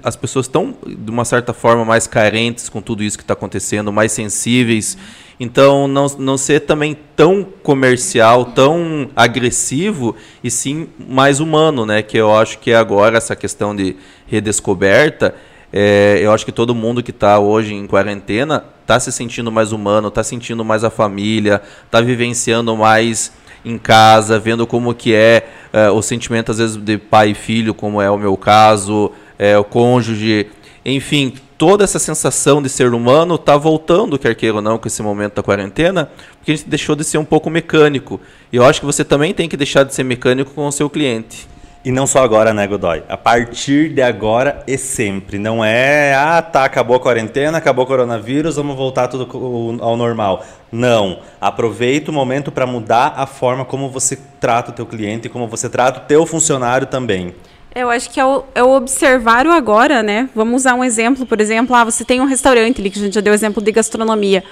as 0.04 0.16
pessoas 0.16 0.48
estão, 0.48 0.76
de 0.84 1.12
uma 1.12 1.26
certa 1.26 1.54
forma, 1.54 1.86
mais 1.86 2.08
carentes 2.08 2.70
com 2.70 2.82
tudo 2.82 3.04
isso 3.04 3.18
que 3.18 3.24
está 3.24 3.34
acontecendo, 3.34 3.92
mais 3.92 4.12
sensíveis. 4.14 4.98
Então, 5.40 5.88
não, 5.88 6.08
não 6.18 6.38
ser 6.38 6.62
também 6.62 6.98
tão 7.16 7.44
comercial, 7.44 8.46
tão 8.46 9.10
agressivo, 9.16 10.16
e 10.44 10.50
sim 10.50 10.88
mais 11.08 11.40
humano, 11.40 11.86
né? 11.86 12.02
Que 12.02 12.18
eu 12.18 12.36
acho 12.36 12.58
que 12.58 12.72
é 12.72 12.76
agora 12.76 13.18
essa 13.18 13.36
questão 13.36 13.76
de 13.76 13.96
redescoberta 14.26 15.36
é, 15.74 16.20
eu 16.22 16.32
acho 16.32 16.46
que 16.46 16.52
todo 16.52 16.76
mundo 16.76 17.02
que 17.02 17.12
está 17.12 17.40
hoje 17.40 17.74
em 17.74 17.88
quarentena 17.88 18.66
está 18.82 19.00
se 19.00 19.12
sentindo 19.12 19.52
mais 19.52 19.72
humano, 19.72 20.10
está 20.10 20.24
sentindo 20.24 20.66
mais 20.66 20.84
a 20.84 20.90
família, 20.90 21.62
está 21.86 22.02
vivenciando 22.02 22.76
mais 22.76 23.32
em 23.64 23.78
casa, 23.78 24.40
vendo 24.40 24.68
como 24.68 24.94
que 24.94 25.14
é, 25.14 25.48
é, 25.72 25.90
o 25.90 26.02
sentimento 26.02 26.52
às 26.52 26.58
vezes 26.58 26.76
de 26.76 26.98
pai 26.98 27.30
e 27.30 27.34
filho, 27.34 27.74
como 27.74 28.02
é 28.02 28.10
o 28.10 28.18
meu 28.18 28.36
caso, 28.36 29.12
é, 29.40 29.58
o 29.58 29.64
cônjuge, 29.64 30.48
enfim, 30.84 31.34
toda 31.58 31.84
essa 31.84 32.00
sensação 32.00 32.62
de 32.62 32.68
ser 32.68 32.94
humano 32.94 33.36
está 33.36 33.56
voltando, 33.56 34.18
quer 34.18 34.36
queira 34.36 34.56
ou 34.56 34.62
não, 34.62 34.78
com 34.78 34.88
esse 34.88 35.02
momento 35.04 35.36
da 35.36 35.44
quarentena, 35.44 36.10
porque 36.38 36.52
a 36.52 36.56
gente 36.56 36.68
deixou 36.68 36.96
de 36.96 37.04
ser 37.04 37.20
um 37.20 37.26
pouco 37.26 37.50
mecânico. 37.50 38.20
E 38.52 38.56
eu 38.56 38.66
acho 38.66 38.80
que 38.80 38.86
você 38.86 39.06
também 39.06 39.34
tem 39.34 39.48
que 39.48 39.56
deixar 39.56 39.84
de 39.84 39.94
ser 39.94 40.04
mecânico 40.04 40.52
com 40.54 40.68
o 40.68 40.72
seu 40.72 40.90
cliente. 40.90 41.48
E 41.84 41.92
não 41.92 42.06
só 42.06 42.24
agora, 42.24 42.54
né, 42.54 42.68
Godoy? 42.68 43.02
A 43.10 43.18
partir 43.18 43.90
de 43.90 44.04
agora 44.04 44.64
e 44.68 44.78
sempre. 44.78 45.40
Não 45.40 45.66
é, 45.66 46.14
ah, 46.14 46.40
tá, 46.40 46.64
acabou 46.64 46.96
a 46.96 47.00
quarentena, 47.00 47.58
acabou 47.58 47.86
o 47.86 47.88
coronavírus, 47.88 48.56
vamos 48.56 48.76
voltar 48.76 49.08
tudo 49.08 49.80
ao 49.82 49.98
normal. 49.98 50.46
Não. 50.72 51.22
Aproveita 51.40 52.12
o 52.12 52.14
momento 52.14 52.52
para 52.52 52.68
mudar 52.68 53.16
a 53.18 53.26
forma 53.26 53.66
como 53.66 53.90
você 53.90 54.16
trata 54.40 54.70
o 54.70 54.74
teu 54.74 54.86
cliente 54.86 55.26
e 55.26 55.30
como 55.30 55.48
você 55.48 55.68
trata 55.68 56.02
o 56.02 56.04
teu 56.04 56.24
funcionário 56.28 56.86
também. 56.86 57.34
Eu 57.74 57.90
acho 57.90 58.12
que 58.12 58.20
é 58.20 58.26
o, 58.26 58.44
é 58.54 58.62
o 58.62 58.76
observar 58.76 59.48
o 59.48 59.52
agora, 59.52 60.04
né? 60.04 60.30
Vamos 60.36 60.62
usar 60.62 60.76
um 60.76 60.84
exemplo, 60.84 61.26
por 61.26 61.42
exemplo, 61.42 61.76
ah, 61.76 61.84
você 61.84 62.06
tem 62.06 62.22
um 62.22 62.26
restaurante 62.26 62.80
ali, 62.80 62.92
que 62.92 63.00
a 63.00 63.02
gente 63.02 63.16
já 63.16 63.22
deu 63.22 63.34
exemplo 63.34 63.64
de 63.64 63.72
gastronomia. 63.72 64.44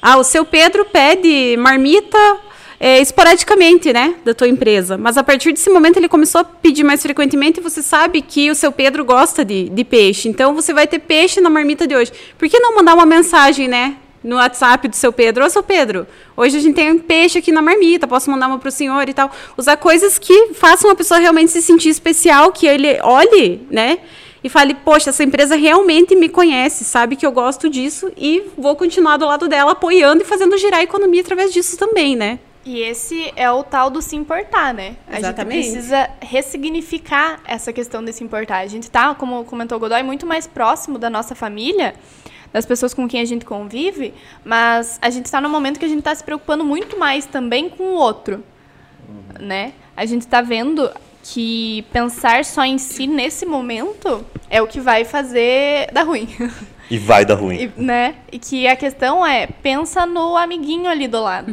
Ah, 0.00 0.16
o 0.16 0.24
seu 0.24 0.44
Pedro 0.44 0.86
pede 0.86 1.56
marmita 1.58 2.16
é, 2.80 3.00
esporadicamente, 3.00 3.92
né, 3.92 4.14
da 4.24 4.32
tua 4.32 4.48
empresa. 4.48 4.96
Mas 4.96 5.16
a 5.16 5.24
partir 5.24 5.52
desse 5.52 5.70
momento 5.70 5.96
ele 5.96 6.08
começou 6.08 6.40
a 6.40 6.44
pedir 6.44 6.84
mais 6.84 7.02
frequentemente 7.02 7.60
e 7.60 7.62
você 7.62 7.82
sabe 7.82 8.22
que 8.22 8.50
o 8.50 8.54
seu 8.54 8.70
Pedro 8.70 9.04
gosta 9.04 9.44
de, 9.44 9.68
de 9.68 9.84
peixe. 9.84 10.28
Então 10.28 10.54
você 10.54 10.72
vai 10.72 10.86
ter 10.86 11.00
peixe 11.00 11.40
na 11.40 11.50
marmita 11.50 11.86
de 11.86 11.96
hoje. 11.96 12.12
Por 12.36 12.48
que 12.48 12.58
não 12.58 12.76
mandar 12.76 12.94
uma 12.94 13.06
mensagem, 13.06 13.68
né? 13.68 13.96
no 14.22 14.36
WhatsApp 14.36 14.88
do 14.88 14.96
seu 14.96 15.12
Pedro. 15.12 15.44
Ô, 15.44 15.50
seu 15.50 15.62
Pedro, 15.62 16.06
hoje 16.36 16.56
a 16.56 16.60
gente 16.60 16.74
tem 16.74 16.90
um 16.90 16.98
peixe 16.98 17.38
aqui 17.38 17.52
na 17.52 17.62
marmita, 17.62 18.06
posso 18.06 18.30
mandar 18.30 18.48
uma 18.48 18.58
para 18.58 18.68
o 18.68 18.72
senhor 18.72 19.08
e 19.08 19.14
tal. 19.14 19.30
Usar 19.56 19.76
coisas 19.76 20.18
que 20.18 20.54
façam 20.54 20.90
a 20.90 20.94
pessoa 20.94 21.20
realmente 21.20 21.52
se 21.52 21.62
sentir 21.62 21.88
especial, 21.88 22.52
que 22.52 22.66
ele 22.66 23.00
olhe, 23.00 23.66
né? 23.70 23.98
E 24.42 24.48
fale, 24.48 24.74
poxa, 24.74 25.10
essa 25.10 25.24
empresa 25.24 25.56
realmente 25.56 26.14
me 26.14 26.28
conhece, 26.28 26.84
sabe 26.84 27.16
que 27.16 27.26
eu 27.26 27.32
gosto 27.32 27.68
disso 27.68 28.10
e 28.16 28.42
vou 28.56 28.76
continuar 28.76 29.16
do 29.16 29.26
lado 29.26 29.48
dela 29.48 29.72
apoiando 29.72 30.22
e 30.22 30.26
fazendo 30.26 30.56
girar 30.56 30.80
a 30.80 30.82
economia 30.82 31.22
através 31.22 31.52
disso 31.52 31.76
também, 31.76 32.14
né? 32.14 32.38
E 32.68 32.82
esse 32.82 33.32
é 33.34 33.50
o 33.50 33.64
tal 33.64 33.88
do 33.88 34.02
se 34.02 34.14
importar, 34.14 34.74
né? 34.74 34.96
Exatamente. 35.10 35.58
A 35.58 35.62
gente 35.62 35.72
precisa 35.72 36.10
ressignificar 36.20 37.40
essa 37.46 37.72
questão 37.72 38.04
de 38.04 38.12
se 38.12 38.22
importar. 38.22 38.58
A 38.58 38.66
gente 38.66 38.90
tá, 38.90 39.14
como 39.14 39.42
comentou 39.46 39.78
o 39.78 39.80
Godoy, 39.80 40.02
muito 40.02 40.26
mais 40.26 40.46
próximo 40.46 40.98
da 40.98 41.08
nossa 41.08 41.34
família, 41.34 41.94
das 42.52 42.66
pessoas 42.66 42.92
com 42.92 43.08
quem 43.08 43.22
a 43.22 43.24
gente 43.24 43.46
convive, 43.46 44.12
mas 44.44 44.98
a 45.00 45.08
gente 45.08 45.24
está 45.24 45.40
no 45.40 45.48
momento 45.48 45.78
que 45.78 45.86
a 45.86 45.88
gente 45.88 46.00
está 46.00 46.14
se 46.14 46.22
preocupando 46.22 46.62
muito 46.62 46.98
mais 46.98 47.24
também 47.24 47.70
com 47.70 47.84
o 47.84 47.94
outro, 47.94 48.44
né? 49.40 49.72
A 49.96 50.04
gente 50.04 50.26
está 50.26 50.42
vendo 50.42 50.90
que 51.22 51.86
pensar 51.90 52.44
só 52.44 52.66
em 52.66 52.76
si 52.76 53.06
nesse 53.06 53.46
momento 53.46 54.26
é 54.50 54.60
o 54.60 54.66
que 54.66 54.78
vai 54.78 55.06
fazer 55.06 55.90
dar 55.90 56.02
ruim. 56.02 56.28
E 56.90 56.98
vai 56.98 57.24
dar 57.24 57.36
ruim. 57.36 57.72
E, 57.78 57.82
né? 57.82 58.16
E 58.30 58.38
que 58.38 58.68
a 58.68 58.76
questão 58.76 59.24
é, 59.24 59.46
pensa 59.46 60.04
no 60.04 60.36
amiguinho 60.36 60.86
ali 60.86 61.08
do 61.08 61.22
lado. 61.22 61.50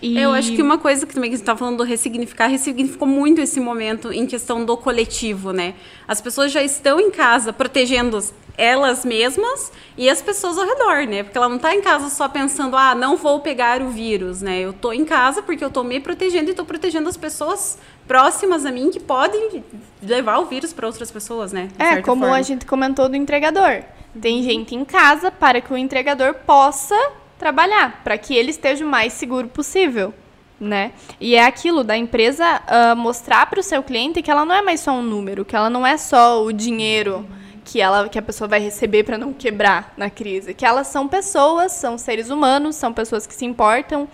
E- 0.00 0.16
Eu 0.18 0.32
acho 0.32 0.52
que 0.52 0.62
uma 0.62 0.78
coisa 0.78 1.06
que 1.06 1.14
também 1.14 1.30
que 1.30 1.36
você 1.36 1.42
está 1.42 1.56
falando 1.56 1.78
do 1.78 1.82
ressignificar, 1.84 2.46
ressignificou 2.46 3.06
muito 3.08 3.40
esse 3.40 3.58
momento 3.60 4.12
em 4.12 4.26
questão 4.26 4.64
do 4.64 4.76
coletivo, 4.76 5.52
né? 5.52 5.74
As 6.06 6.20
pessoas 6.20 6.52
já 6.52 6.62
estão 6.62 7.00
em 7.00 7.10
casa 7.10 7.52
protegendo 7.52 8.22
elas 8.56 9.04
mesmas 9.04 9.70
e 9.96 10.08
as 10.10 10.20
pessoas 10.20 10.58
ao 10.58 10.66
redor, 10.66 11.06
né? 11.06 11.22
Porque 11.22 11.36
ela 11.38 11.48
não 11.48 11.56
está 11.56 11.74
em 11.74 11.80
casa 11.80 12.10
só 12.10 12.28
pensando, 12.28 12.76
ah, 12.76 12.94
não 12.94 13.16
vou 13.16 13.40
pegar 13.40 13.80
o 13.82 13.88
vírus, 13.90 14.42
né? 14.42 14.58
Eu 14.60 14.72
tô 14.72 14.92
em 14.92 15.04
casa 15.04 15.42
porque 15.42 15.64
eu 15.64 15.70
tô 15.70 15.84
me 15.84 16.00
protegendo 16.00 16.50
e 16.50 16.54
tô 16.54 16.64
protegendo 16.64 17.08
as 17.08 17.16
pessoas 17.16 17.78
próximas 18.06 18.64
a 18.66 18.72
mim 18.72 18.90
que 18.90 18.98
podem 18.98 19.62
levar 20.02 20.38
o 20.38 20.46
vírus 20.46 20.72
para 20.72 20.86
outras 20.86 21.10
pessoas, 21.10 21.52
né? 21.52 21.68
De 21.76 21.82
É, 21.82 21.88
certa 21.90 22.02
como 22.02 22.22
forma. 22.22 22.36
a 22.36 22.42
gente 22.42 22.66
comentou 22.66 23.08
do 23.08 23.16
entregador. 23.16 23.82
Tem 24.20 24.42
gente 24.42 24.74
em 24.74 24.84
casa 24.84 25.30
para 25.30 25.60
que 25.60 25.72
o 25.72 25.76
entregador 25.76 26.34
possa 26.46 26.96
trabalhar, 27.38 28.02
para 28.02 28.18
que 28.18 28.34
ele 28.34 28.50
esteja 28.50 28.84
o 28.84 28.88
mais 28.88 29.12
seguro 29.12 29.48
possível, 29.48 30.12
né? 30.60 30.92
E 31.20 31.34
é 31.34 31.44
aquilo 31.44 31.84
da 31.84 31.96
empresa 31.96 32.62
ah, 32.66 32.94
mostrar 32.94 33.46
para 33.46 33.60
o 33.60 33.62
seu 33.62 33.82
cliente 33.82 34.22
que 34.22 34.30
ela 34.30 34.44
não 34.44 34.54
é 34.54 34.62
mais 34.62 34.80
só 34.80 34.92
um 34.92 35.02
número, 35.02 35.44
que 35.44 35.54
ela 35.54 35.70
não 35.70 35.86
é 35.86 35.96
só 35.96 36.42
o 36.44 36.52
dinheiro 36.52 37.26
que 37.64 37.82
ela 37.82 38.08
que 38.08 38.18
a 38.18 38.22
pessoa 38.22 38.48
vai 38.48 38.60
receber 38.60 39.04
para 39.04 39.18
não 39.18 39.32
quebrar 39.32 39.92
na 39.94 40.08
crise, 40.08 40.54
que 40.54 40.64
elas 40.64 40.86
são 40.86 41.06
pessoas, 41.06 41.72
são 41.72 41.98
seres 41.98 42.30
humanos, 42.30 42.76
são 42.76 42.94
pessoas 42.94 43.26
que 43.26 43.34
se 43.34 43.44
importam, 43.44 44.08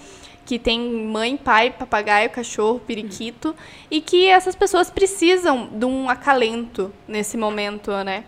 que 0.45 0.59
tem 0.59 0.81
mãe, 0.81 1.37
pai, 1.37 1.71
papagaio, 1.71 2.31
cachorro, 2.31 2.81
periquito, 2.81 3.55
e 3.89 4.01
que 4.01 4.27
essas 4.27 4.57
pessoas 4.57 4.91
precisam 4.91 5.69
de 5.73 5.85
um 5.87 6.11
acalento 6.11 6.93
nesse 7.07 7.37
momento, 7.37 7.93
né? 8.05 8.25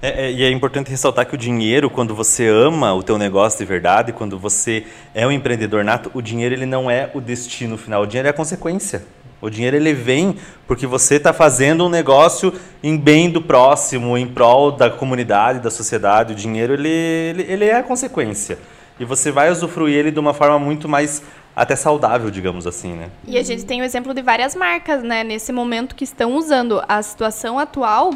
É, 0.00 0.26
é, 0.26 0.32
e 0.32 0.42
é 0.42 0.50
importante 0.50 0.90
ressaltar 0.90 1.26
que 1.26 1.34
o 1.34 1.38
dinheiro, 1.38 1.90
quando 1.90 2.14
você 2.14 2.46
ama 2.48 2.94
o 2.94 3.02
teu 3.02 3.18
negócio 3.18 3.58
de 3.58 3.64
verdade, 3.64 4.12
quando 4.12 4.38
você 4.38 4.86
é 5.14 5.26
um 5.26 5.32
empreendedor 5.32 5.84
nato, 5.84 6.10
o 6.14 6.22
dinheiro 6.22 6.54
ele 6.54 6.66
não 6.66 6.90
é 6.90 7.10
o 7.14 7.20
destino 7.20 7.76
final, 7.76 8.02
o 8.02 8.06
dinheiro 8.06 8.28
é 8.28 8.30
a 8.30 8.34
consequência. 8.34 9.04
O 9.40 9.50
dinheiro 9.50 9.76
ele 9.76 9.92
vem 9.92 10.36
porque 10.68 10.86
você 10.86 11.16
está 11.16 11.32
fazendo 11.32 11.84
um 11.84 11.88
negócio 11.88 12.54
em 12.80 12.96
bem 12.96 13.28
do 13.28 13.42
próximo, 13.42 14.16
em 14.16 14.26
prol 14.26 14.70
da 14.70 14.88
comunidade, 14.88 15.58
da 15.58 15.68
sociedade. 15.68 16.32
O 16.32 16.36
dinheiro 16.36 16.74
ele, 16.74 16.88
ele, 16.88 17.42
ele 17.48 17.64
é 17.64 17.74
a 17.74 17.82
consequência. 17.82 18.56
E 19.00 19.04
você 19.04 19.32
vai 19.32 19.50
usufruir 19.50 19.96
ele 19.96 20.12
de 20.12 20.20
uma 20.20 20.32
forma 20.32 20.60
muito 20.60 20.88
mais 20.88 21.24
até 21.56 21.74
saudável, 21.74 22.30
digamos 22.30 22.68
assim, 22.68 22.92
né? 22.92 23.08
E 23.26 23.36
a 23.36 23.42
gente 23.42 23.64
tem 23.64 23.80
o 23.80 23.84
exemplo 23.84 24.14
de 24.14 24.22
várias 24.22 24.54
marcas, 24.54 25.02
né, 25.02 25.24
nesse 25.24 25.52
momento 25.52 25.96
que 25.96 26.04
estão 26.04 26.36
usando 26.36 26.80
a 26.88 27.02
situação 27.02 27.58
atual 27.58 28.12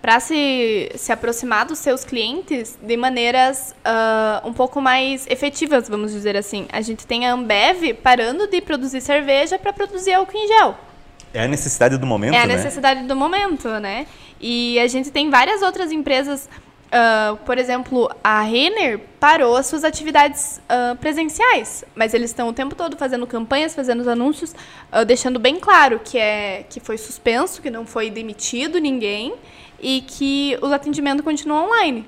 para 0.00 0.20
se, 0.20 0.90
se 0.94 1.10
aproximar 1.12 1.66
dos 1.66 1.78
seus 1.78 2.04
clientes 2.04 2.78
de 2.80 2.96
maneiras 2.96 3.74
ah, 3.84 4.42
um 4.44 4.52
pouco 4.52 4.80
mais 4.80 5.26
efetivas, 5.28 5.88
vamos 5.88 6.12
dizer 6.12 6.36
assim. 6.36 6.66
A 6.72 6.80
gente 6.80 7.06
tem 7.06 7.26
a 7.26 7.32
Ambev 7.32 7.94
parando 8.02 8.46
de 8.46 8.60
produzir 8.60 9.00
cerveja 9.00 9.58
para 9.58 9.72
produzir 9.72 10.14
álcool 10.14 10.36
em 10.36 10.46
gel. 10.46 10.78
É 11.34 11.42
a 11.42 11.48
necessidade 11.48 11.98
do 11.98 12.06
momento, 12.06 12.34
É 12.34 12.42
a 12.42 12.46
né? 12.46 12.56
necessidade 12.56 13.02
do 13.02 13.14
momento, 13.14 13.68
né? 13.80 14.06
E 14.40 14.78
a 14.78 14.86
gente 14.86 15.10
tem 15.10 15.28
várias 15.30 15.62
outras 15.62 15.90
empresas, 15.90 16.48
ah, 16.92 17.36
por 17.44 17.58
exemplo, 17.58 18.08
a 18.22 18.40
Renner 18.42 19.00
parou 19.18 19.56
as 19.56 19.66
suas 19.66 19.82
atividades 19.82 20.60
ah, 20.68 20.96
presenciais, 21.00 21.84
mas 21.96 22.14
eles 22.14 22.30
estão 22.30 22.48
o 22.48 22.52
tempo 22.52 22.76
todo 22.76 22.96
fazendo 22.96 23.26
campanhas, 23.26 23.74
fazendo 23.74 24.00
os 24.00 24.08
anúncios, 24.08 24.54
deixando 25.08 25.40
bem 25.40 25.58
claro 25.58 26.00
que 26.02 26.16
é 26.16 26.64
que 26.70 26.78
foi 26.78 26.96
suspenso, 26.96 27.60
que 27.60 27.68
não 27.68 27.84
foi 27.84 28.10
demitido 28.10 28.78
ninguém 28.78 29.34
e 29.80 30.02
que 30.02 30.58
os 30.60 30.72
atendimentos 30.72 31.24
continuam 31.24 31.66
online. 31.66 32.06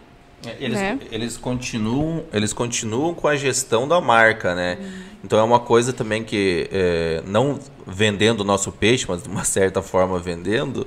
Eles, 0.58 0.78
né? 0.78 0.98
eles, 1.10 1.36
continuam, 1.36 2.24
eles 2.32 2.52
continuam 2.52 3.12
com 3.14 3.28
a 3.28 3.36
gestão 3.36 3.86
da 3.86 4.00
marca, 4.00 4.54
né? 4.54 4.78
Então 5.22 5.38
é 5.38 5.42
uma 5.42 5.60
coisa 5.60 5.92
também 5.92 6.24
que, 6.24 6.66
é, 6.72 7.22
não 7.26 7.58
vendendo 7.86 8.40
o 8.40 8.44
nosso 8.44 8.72
peixe, 8.72 9.04
mas 9.06 9.22
de 9.22 9.28
uma 9.28 9.44
certa 9.44 9.82
forma 9.82 10.18
vendendo, 10.18 10.86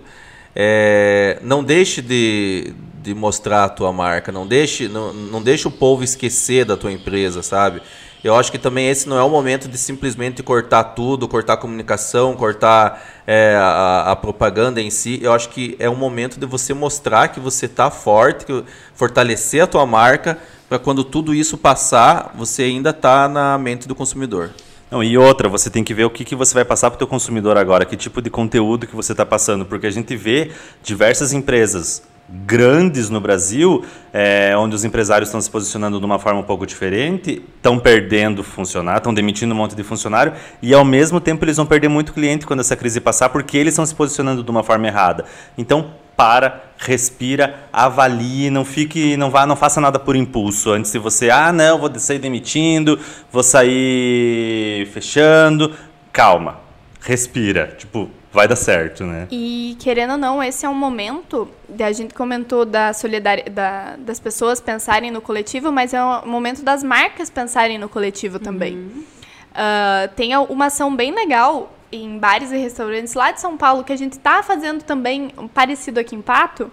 é, 0.56 1.38
não 1.43 1.63
deixe 1.63 2.02
de, 2.02 2.74
de 3.02 3.13
mostrar 3.13 3.65
a 3.65 3.69
tua 3.69 3.93
marca, 3.93 4.32
não 4.32 4.48
deixe, 4.48 4.88
não, 4.88 5.13
não 5.13 5.41
deixe 5.41 5.67
o 5.67 5.72
povo 5.72 6.04
esquecer 6.04 6.65
da 6.65 6.76
tua 6.76 6.91
empresa, 6.91 7.43
sabe? 7.43 7.82
Eu 8.23 8.36
acho 8.36 8.49
que 8.49 8.57
também 8.57 8.88
esse 8.88 9.09
não 9.09 9.17
é 9.17 9.23
o 9.23 9.29
momento 9.29 9.67
de 9.67 9.77
simplesmente 9.77 10.41
cortar 10.41 10.83
tudo, 10.86 11.27
cortar 11.27 11.53
a 11.53 11.57
comunicação, 11.57 12.33
cortar 12.36 13.03
é, 13.27 13.53
a, 13.57 14.12
a 14.12 14.15
propaganda 14.15 14.81
em 14.81 14.89
si. 14.89 15.19
Eu 15.21 15.33
acho 15.33 15.49
que 15.49 15.75
é 15.77 15.89
um 15.89 15.95
momento 15.95 16.39
de 16.39 16.45
você 16.45 16.73
mostrar 16.73 17.27
que 17.27 17.41
você 17.41 17.65
está 17.65 17.91
forte, 17.91 18.45
que, 18.45 18.63
fortalecer 18.95 19.62
a 19.62 19.67
tua 19.67 19.86
marca, 19.86 20.38
para 20.69 20.79
quando 20.79 21.03
tudo 21.03 21.36
isso 21.36 21.57
passar, 21.57 22.31
você 22.33 22.63
ainda 22.63 22.91
está 22.91 23.27
na 23.27 23.57
mente 23.57 23.89
do 23.89 23.93
consumidor. 23.93 24.51
Não, 24.89 25.03
e 25.03 25.17
outra, 25.17 25.49
você 25.49 25.69
tem 25.69 25.83
que 25.83 25.93
ver 25.93 26.05
o 26.05 26.09
que, 26.09 26.23
que 26.23 26.36
você 26.36 26.53
vai 26.53 26.63
passar 26.63 26.91
para 26.91 26.95
o 26.95 26.99
teu 26.99 27.07
consumidor 27.07 27.57
agora, 27.57 27.83
que 27.83 27.97
tipo 27.97 28.21
de 28.21 28.29
conteúdo 28.29 28.88
que 28.88 28.95
você 28.95 29.12
está 29.12 29.25
passando, 29.25 29.65
porque 29.65 29.88
a 29.88 29.91
gente 29.91 30.15
vê 30.15 30.51
diversas 30.81 31.33
empresas 31.33 32.03
grandes 32.29 33.09
no 33.09 33.19
Brasil, 33.19 33.83
é, 34.12 34.55
onde 34.57 34.75
os 34.75 34.83
empresários 34.83 35.29
estão 35.29 35.41
se 35.41 35.49
posicionando 35.49 35.99
de 35.99 36.05
uma 36.05 36.17
forma 36.17 36.39
um 36.39 36.43
pouco 36.43 36.65
diferente, 36.65 37.43
estão 37.55 37.77
perdendo 37.77 38.43
funcionário, 38.43 38.99
estão 38.99 39.13
demitindo 39.13 39.53
um 39.53 39.57
monte 39.57 39.75
de 39.75 39.83
funcionário, 39.83 40.33
e 40.62 40.73
ao 40.73 40.86
mesmo 40.86 41.19
tempo 41.19 41.43
eles 41.45 41.57
vão 41.57 41.65
perder 41.65 41.89
muito 41.89 42.13
cliente 42.13 42.45
quando 42.45 42.62
essa 42.62 42.75
crise 42.75 43.01
passar, 43.01 43.29
porque 43.29 43.57
eles 43.57 43.73
estão 43.73 43.86
se 43.86 43.93
posicionando 43.93 44.43
de 44.43 44.49
uma 44.49 44.63
forma 44.63 44.88
errada. 44.88 45.25
Então, 45.57 45.91
para, 46.15 46.63
respira, 46.77 47.67
avalie, 47.71 48.49
não 48.49 48.63
fique, 48.63 49.17
não 49.17 49.29
vá, 49.29 49.45
não 49.45 49.55
faça 49.55 49.81
nada 49.81 49.99
por 49.99 50.15
impulso. 50.15 50.71
Antes 50.71 50.91
de 50.91 50.99
você, 50.99 51.29
ah, 51.29 51.51
não, 51.51 51.79
vou 51.79 51.91
sair 51.99 52.19
demitindo, 52.19 52.99
vou 53.31 53.43
sair 53.43 54.88
fechando, 54.93 55.73
calma, 56.12 56.59
respira, 57.01 57.75
tipo, 57.77 58.09
vai 58.34 58.48
dar 58.48 58.56
certo, 58.56 59.06
né? 59.06 59.28
E 59.32 59.78
querendo 59.80 60.12
ou 60.12 60.17
não, 60.17 60.43
esse 60.43 60.65
é 60.65 60.69
um 60.69 60.74
momento, 60.74 61.48
a 61.80 61.91
gente 61.91 62.13
comentou 62.13 62.65
da 62.65 62.91
solidariedade 62.91 63.52
da, 63.52 63.96
das 63.98 64.19
pessoas 64.19 64.60
pensarem 64.60 65.12
no 65.12 65.22
coletivo, 65.22 65.72
mas 65.72 65.93
é 65.93 66.04
um 66.04 66.28
momento 66.28 66.63
das 66.63 66.84
marcas 66.84 67.30
pensarem 67.30 67.78
no 67.78 67.88
coletivo 67.88 68.39
também. 68.39 69.06
Ah, 69.54 70.10
tem 70.15 70.36
uma 70.36 70.65
ação 70.65 70.96
bem 70.96 71.13
legal 71.13 71.72
em 71.91 72.17
bares 72.17 72.52
e 72.52 72.58
restaurantes 72.58 73.13
lá 73.13 73.32
de 73.32 73.39
São 73.39 73.56
Paulo 73.56 73.84
que 73.84 73.93
a 73.93 73.96
gente 73.96 74.13
está 74.13 74.41
fazendo 74.41 74.84
também 74.84 75.32
um 75.38 75.48
parecido 75.48 76.00
aqui 76.00 76.15
em 76.15 76.22
Pato, 76.22 76.72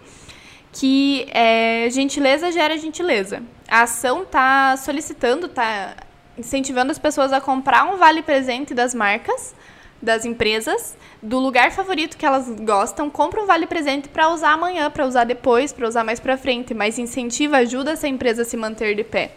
que 0.72 1.26
é 1.30 1.88
gentileza 1.90 2.50
gera 2.50 2.78
gentileza. 2.78 3.42
A 3.68 3.82
ação 3.82 4.22
está 4.22 4.76
solicitando, 4.78 5.46
está 5.46 5.94
incentivando 6.38 6.90
as 6.90 6.98
pessoas 6.98 7.32
a 7.32 7.40
comprar 7.40 7.84
um 7.84 7.98
vale 7.98 8.22
presente 8.22 8.72
das 8.72 8.94
marcas, 8.94 9.54
das 10.02 10.24
empresas, 10.24 10.96
do 11.22 11.38
lugar 11.38 11.70
favorito 11.72 12.16
que 12.16 12.24
elas 12.24 12.48
gostam, 12.60 13.10
compra 13.10 13.42
um 13.42 13.46
vale 13.46 13.66
presente 13.66 14.08
para 14.08 14.30
usar 14.30 14.52
amanhã, 14.52 14.90
para 14.90 15.04
usar 15.06 15.24
depois, 15.24 15.72
para 15.72 15.86
usar 15.86 16.04
mais 16.04 16.18
para 16.18 16.36
frente, 16.38 16.72
mas 16.72 16.98
incentiva, 16.98 17.58
ajuda 17.58 17.92
essa 17.92 18.08
empresa 18.08 18.42
a 18.42 18.44
se 18.44 18.56
manter 18.56 18.94
de 18.94 19.04
pé. 19.04 19.32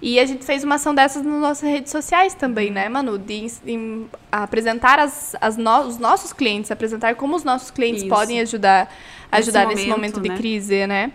E 0.00 0.18
a 0.20 0.24
gente 0.26 0.44
fez 0.44 0.64
uma 0.64 0.74
ação 0.76 0.94
dessas 0.94 1.22
nas 1.22 1.40
nossas 1.40 1.68
redes 1.68 1.90
sociais 1.92 2.34
também, 2.34 2.70
né, 2.70 2.88
Manu? 2.88 3.18
De 3.18 3.46
em- 3.66 4.06
apresentar 4.32 4.98
as, 4.98 5.34
as 5.40 5.56
no- 5.56 5.80
os 5.82 5.98
nossos 5.98 6.32
clientes, 6.32 6.70
apresentar 6.70 7.14
como 7.14 7.34
os 7.36 7.44
nossos 7.44 7.70
clientes 7.70 8.02
Isso. 8.02 8.10
podem 8.10 8.40
ajudar, 8.40 8.86
Nesse 9.32 9.42
ajudar 9.50 9.66
nesse 9.66 9.86
momento, 9.86 10.16
momento 10.16 10.20
de 10.22 10.28
né? 10.30 10.36
crise, 10.36 10.86
né? 10.86 11.12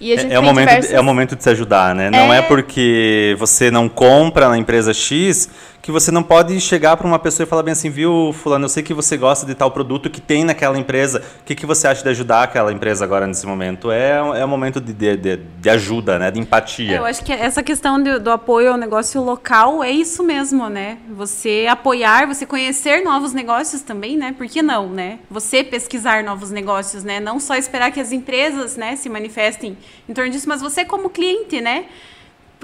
E 0.00 0.12
a 0.12 0.16
gente 0.16 0.32
É, 0.32 0.34
é 0.34 0.38
o 0.38 0.42
momento, 0.42 0.68
diversas- 0.68 0.92
é 0.92 1.00
o 1.00 1.04
momento 1.04 1.36
de 1.36 1.42
se 1.42 1.50
ajudar, 1.50 1.94
né? 1.94 2.10
Não 2.10 2.32
é. 2.32 2.38
É. 2.38 2.42
porque 2.42 3.36
você 3.38 3.70
não 3.70 3.88
compra 3.88 4.48
na 4.48 4.58
empresa 4.58 4.92
X 4.92 5.48
que 5.84 5.92
você 5.92 6.10
não 6.10 6.22
pode 6.22 6.58
chegar 6.62 6.96
para 6.96 7.06
uma 7.06 7.18
pessoa 7.18 7.44
e 7.44 7.46
falar 7.46 7.62
bem 7.62 7.72
assim, 7.72 7.90
viu, 7.90 8.32
fulano, 8.32 8.64
eu 8.64 8.70
sei 8.70 8.82
que 8.82 8.94
você 8.94 9.18
gosta 9.18 9.44
de 9.44 9.54
tal 9.54 9.70
produto 9.70 10.08
que 10.08 10.18
tem 10.18 10.42
naquela 10.42 10.78
empresa. 10.78 11.22
O 11.42 11.44
que, 11.44 11.54
que 11.54 11.66
você 11.66 11.86
acha 11.86 12.02
de 12.02 12.08
ajudar 12.08 12.44
aquela 12.44 12.72
empresa 12.72 13.04
agora 13.04 13.26
nesse 13.26 13.46
momento? 13.46 13.90
É, 13.90 14.12
é 14.12 14.44
um 14.46 14.48
momento 14.48 14.80
de, 14.80 14.94
de, 14.94 15.36
de, 15.36 15.68
ajuda, 15.68 16.18
né? 16.18 16.30
De 16.30 16.40
empatia. 16.40 16.96
Eu 16.96 17.04
acho 17.04 17.22
que 17.22 17.30
essa 17.30 17.62
questão 17.62 18.02
de, 18.02 18.18
do 18.18 18.30
apoio 18.30 18.72
ao 18.72 18.78
negócio 18.78 19.22
local 19.22 19.84
é 19.84 19.90
isso 19.90 20.24
mesmo, 20.24 20.70
né? 20.70 20.96
Você 21.10 21.66
apoiar, 21.68 22.26
você 22.26 22.46
conhecer 22.46 23.04
novos 23.04 23.34
negócios 23.34 23.82
também, 23.82 24.16
né? 24.16 24.34
Por 24.34 24.46
que 24.46 24.62
não, 24.62 24.88
né? 24.88 25.18
Você 25.30 25.62
pesquisar 25.62 26.24
novos 26.24 26.50
negócios, 26.50 27.04
né? 27.04 27.20
Não 27.20 27.38
só 27.38 27.56
esperar 27.56 27.92
que 27.92 28.00
as 28.00 28.10
empresas, 28.10 28.74
né, 28.74 28.96
se 28.96 29.10
manifestem 29.10 29.76
em 30.08 30.14
torno 30.14 30.30
disso, 30.30 30.48
mas 30.48 30.62
você 30.62 30.82
como 30.82 31.10
cliente, 31.10 31.60
né? 31.60 31.84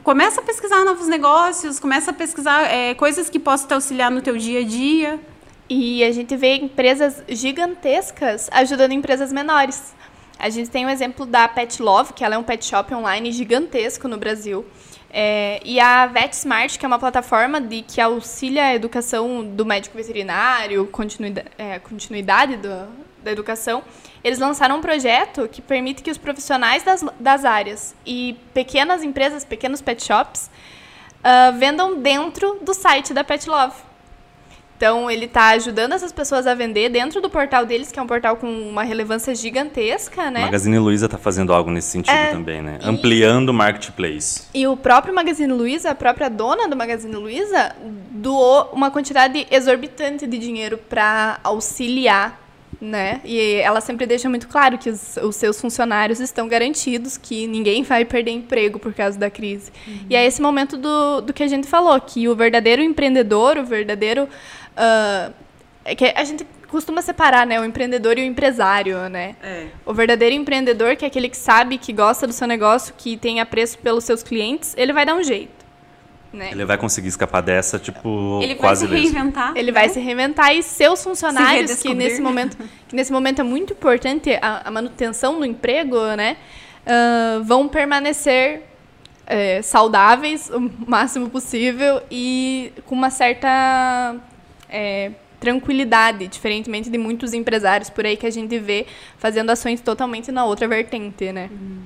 Começa 0.03 0.40
a 0.40 0.44
pesquisar 0.44 0.85
novos 0.85 1.07
negócios, 1.09 1.79
começa 1.79 2.11
a 2.11 2.14
pesquisar 2.14 2.62
é, 2.62 2.94
coisas 2.94 3.29
que 3.29 3.38
possam 3.38 3.68
te 3.68 3.74
auxiliar 3.74 4.11
no 4.11 4.22
teu 4.22 4.37
dia 4.37 4.61
a 4.61 4.64
dia. 4.64 5.20
E 5.68 6.03
a 6.03 6.11
gente 6.11 6.37
vê 6.37 6.57
empresas 6.57 7.22
gigantescas 7.29 8.48
ajudando 8.53 8.92
empresas 8.92 9.33
menores. 9.33 9.94
A 10.37 10.48
gente 10.48 10.70
tem 10.70 10.85
o 10.85 10.88
um 10.88 10.90
exemplo 10.90 11.26
da 11.26 11.46
Pet 11.46 11.81
Love, 11.81 12.12
que 12.12 12.24
ela 12.24 12.35
é 12.35 12.38
um 12.38 12.42
pet 12.42 12.64
shop 12.64 12.92
online 12.94 13.31
gigantesco 13.31 14.09
no 14.09 14.16
Brasil. 14.16 14.64
É, 15.12 15.61
e 15.64 15.79
a 15.79 16.07
VetSmart, 16.07 16.79
que 16.79 16.85
é 16.85 16.88
uma 16.88 16.98
plataforma 16.98 17.61
de, 17.61 17.83
que 17.83 18.00
auxilia 18.00 18.64
a 18.64 18.74
educação 18.74 19.44
do 19.44 19.66
médico 19.66 19.96
veterinário, 19.96 20.87
continuidade, 20.87 21.48
é, 21.59 21.79
continuidade 21.81 22.57
do, 22.57 22.88
da 23.22 23.31
educação, 23.31 23.83
eles 24.22 24.38
lançaram 24.38 24.78
um 24.78 24.80
projeto 24.80 25.48
que 25.48 25.62
permite 25.62 26.02
que 26.02 26.11
os 26.11 26.18
profissionais 26.18 26.83
das, 26.83 27.04
das 27.18 27.44
áreas 27.44 27.94
e 28.04 28.37
pequenas 28.52 29.02
empresas, 29.02 29.44
pequenos 29.44 29.80
pet 29.80 30.02
shops, 30.04 30.50
uh, 31.20 31.59
vendam 31.59 31.98
dentro 31.98 32.59
do 32.62 32.74
site 32.74 33.14
da 33.14 33.24
Pet 33.24 33.48
Love. 33.48 33.90
Então, 34.76 35.11
ele 35.11 35.26
está 35.26 35.48
ajudando 35.50 35.92
essas 35.92 36.11
pessoas 36.11 36.46
a 36.46 36.54
vender 36.54 36.88
dentro 36.88 37.20
do 37.20 37.28
portal 37.28 37.66
deles, 37.66 37.92
que 37.92 37.98
é 37.98 38.02
um 38.02 38.06
portal 38.06 38.37
com 38.37 38.46
uma 38.46 38.83
relevância 38.83 39.35
gigantesca, 39.35 40.30
né? 40.30 40.40
Magazine 40.40 40.78
Luiza 40.78 41.04
está 41.04 41.18
fazendo 41.18 41.52
algo 41.52 41.70
nesse 41.70 41.88
sentido 41.88 42.14
é, 42.14 42.30
também, 42.30 42.62
né? 42.62 42.78
Ampliando 42.83 43.50
o 43.50 43.52
marketplace. 43.52 44.44
E 44.54 44.66
o 44.66 44.78
próprio 44.78 45.14
Magazine 45.14 45.52
Luiza, 45.52 45.90
a 45.90 45.94
própria 45.94 46.30
dona 46.30 46.66
do 46.66 46.74
Magazine 46.74 47.14
Luiza, 47.14 47.76
doou 48.11 48.70
uma 48.72 48.90
quantidade 48.90 49.46
exorbitante 49.50 50.26
de 50.26 50.38
dinheiro 50.38 50.78
para 50.78 51.38
auxiliar 51.44 52.39
né? 52.80 53.20
E 53.24 53.54
ela 53.56 53.80
sempre 53.80 54.06
deixa 54.06 54.28
muito 54.28 54.48
claro 54.48 54.78
que 54.78 54.90
os, 54.90 55.16
os, 55.18 55.37
seus 55.37 55.61
funcionários 55.61 56.20
estão 56.20 56.48
garantidos, 56.48 57.16
que 57.16 57.46
ninguém 57.46 57.83
vai 57.83 58.04
perder 58.04 58.33
emprego 58.33 58.78
por 58.78 58.92
causa 58.92 59.18
da 59.18 59.30
crise. 59.30 59.70
Uhum. 59.87 60.06
E 60.11 60.16
é 60.16 60.24
esse 60.26 60.40
momento 60.40 60.76
do, 60.76 61.20
do 61.20 61.33
que 61.33 61.42
a 61.42 61.48
gente 61.48 61.66
falou, 61.66 61.98
que 62.00 62.28
o 62.28 62.35
verdadeiro 62.35 62.83
empreendedor, 62.83 63.59
o 63.59 63.64
verdadeiro. 63.64 64.24
Uh, 64.24 65.33
é 65.83 65.94
que 65.94 66.04
a 66.04 66.24
gente 66.24 66.46
costuma 66.68 67.02
separar, 67.02 67.46
né, 67.46 67.61
o 67.61 67.64
empreendedor 67.64 68.16
e 68.16 68.22
o 68.22 68.24
empresário, 68.24 69.09
né? 69.09 69.35
É. 69.42 69.66
O 69.85 69.92
verdadeiro 69.92 70.35
empreendedor, 70.35 70.94
que 70.94 71.04
é 71.04 71.09
aquele 71.09 71.28
que 71.28 71.37
sabe, 71.37 71.78
que 71.78 71.92
gosta 71.92 72.26
do 72.26 72.33
seu 72.33 72.46
negócio, 72.46 72.94
que 72.96 73.16
tem 73.16 73.40
apreço 73.40 73.78
pelos 73.78 74.04
seus 74.04 74.22
clientes, 74.22 74.74
ele 74.76 74.92
vai 74.92 75.04
dar 75.04 75.16
um 75.16 75.22
jeito. 75.22 75.60
Né? 76.33 76.51
Ele 76.53 76.64
vai 76.64 76.79
conseguir 76.79 77.09
escapar 77.09 77.40
dessa, 77.40 77.79
tipo, 77.79 78.40
ele 78.40 78.55
quase 78.55 78.87
vai 78.87 78.99
se 78.99 79.03
reinventar. 79.05 79.53
Ele 79.57 79.73
vai 79.73 79.88
se 79.88 79.99
reinventar 79.99 80.55
e 80.55 80.62
seus 80.62 81.03
funcionários, 81.03 81.83
que 81.83 81.93
nesse 81.93 82.21
momento, 82.21 82.57
que 82.87 82.95
nesse 82.95 83.11
momento 83.12 83.40
é 83.40 83.45
muito 83.45 83.73
importante 83.73 84.38
a, 84.40 84.69
a 84.69 84.71
manutenção 84.71 85.38
do 85.38 85.45
emprego, 85.45 85.97
né? 86.16 86.37
Uh, 86.87 87.43
vão 87.43 87.69
permanecer 87.69 88.62
é, 89.27 89.62
saudáveis 89.62 90.51
o 90.51 90.71
máximo 90.88 91.31
possível 91.31 92.03
e 92.11 92.73
com 92.85 92.97
uma 92.97 93.11
certa 93.11 94.16
é, 94.69 95.12
tranquilidade, 95.38 96.27
diferentemente 96.27 96.90
de 96.90 96.99
muitos 96.99 97.33
empresários 97.33 97.88
por 97.88 98.05
aí 98.05 98.16
que 98.16 98.27
a 98.27 98.31
gente 98.31 98.59
vê 98.59 98.87
fazendo 99.19 99.51
ações 99.51 99.81
totalmente 99.81 100.33
na 100.33 100.45
outra 100.45 100.66
vertente, 100.66 101.33
né? 101.33 101.49
Uhum. 101.51 101.81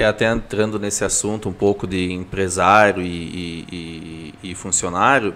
É, 0.00 0.06
até 0.06 0.32
entrando 0.32 0.78
nesse 0.78 1.04
assunto 1.04 1.46
um 1.46 1.52
pouco 1.52 1.86
de 1.86 2.10
empresário 2.10 3.02
e, 3.02 3.66
e, 3.70 4.34
e, 4.42 4.54
funcionário, 4.54 5.34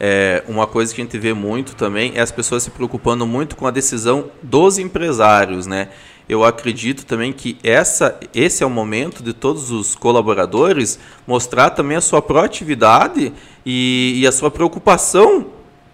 é, 0.00 0.42
uma 0.48 0.66
coisa 0.66 0.94
que 0.94 1.02
a 1.02 1.04
gente 1.04 1.18
vê 1.18 1.34
muito 1.34 1.76
também 1.76 2.12
é 2.14 2.22
as 2.22 2.32
pessoas 2.32 2.62
se 2.62 2.70
preocupando 2.70 3.26
muito 3.26 3.56
com 3.56 3.66
a 3.66 3.70
decisão 3.70 4.30
dos 4.42 4.78
empresários, 4.78 5.66
né? 5.66 5.90
Eu 6.26 6.44
acredito 6.44 7.04
também 7.04 7.30
que 7.30 7.58
essa, 7.62 8.18
esse 8.34 8.64
é 8.64 8.66
o 8.66 8.70
momento 8.70 9.22
de 9.22 9.34
todos 9.34 9.70
os 9.70 9.94
colaboradores 9.94 10.98
mostrar 11.26 11.68
também 11.68 11.98
a 11.98 12.00
sua 12.00 12.22
proatividade 12.22 13.34
e, 13.66 14.14
e 14.16 14.26
a 14.26 14.32
sua 14.32 14.50
preocupação 14.50 15.48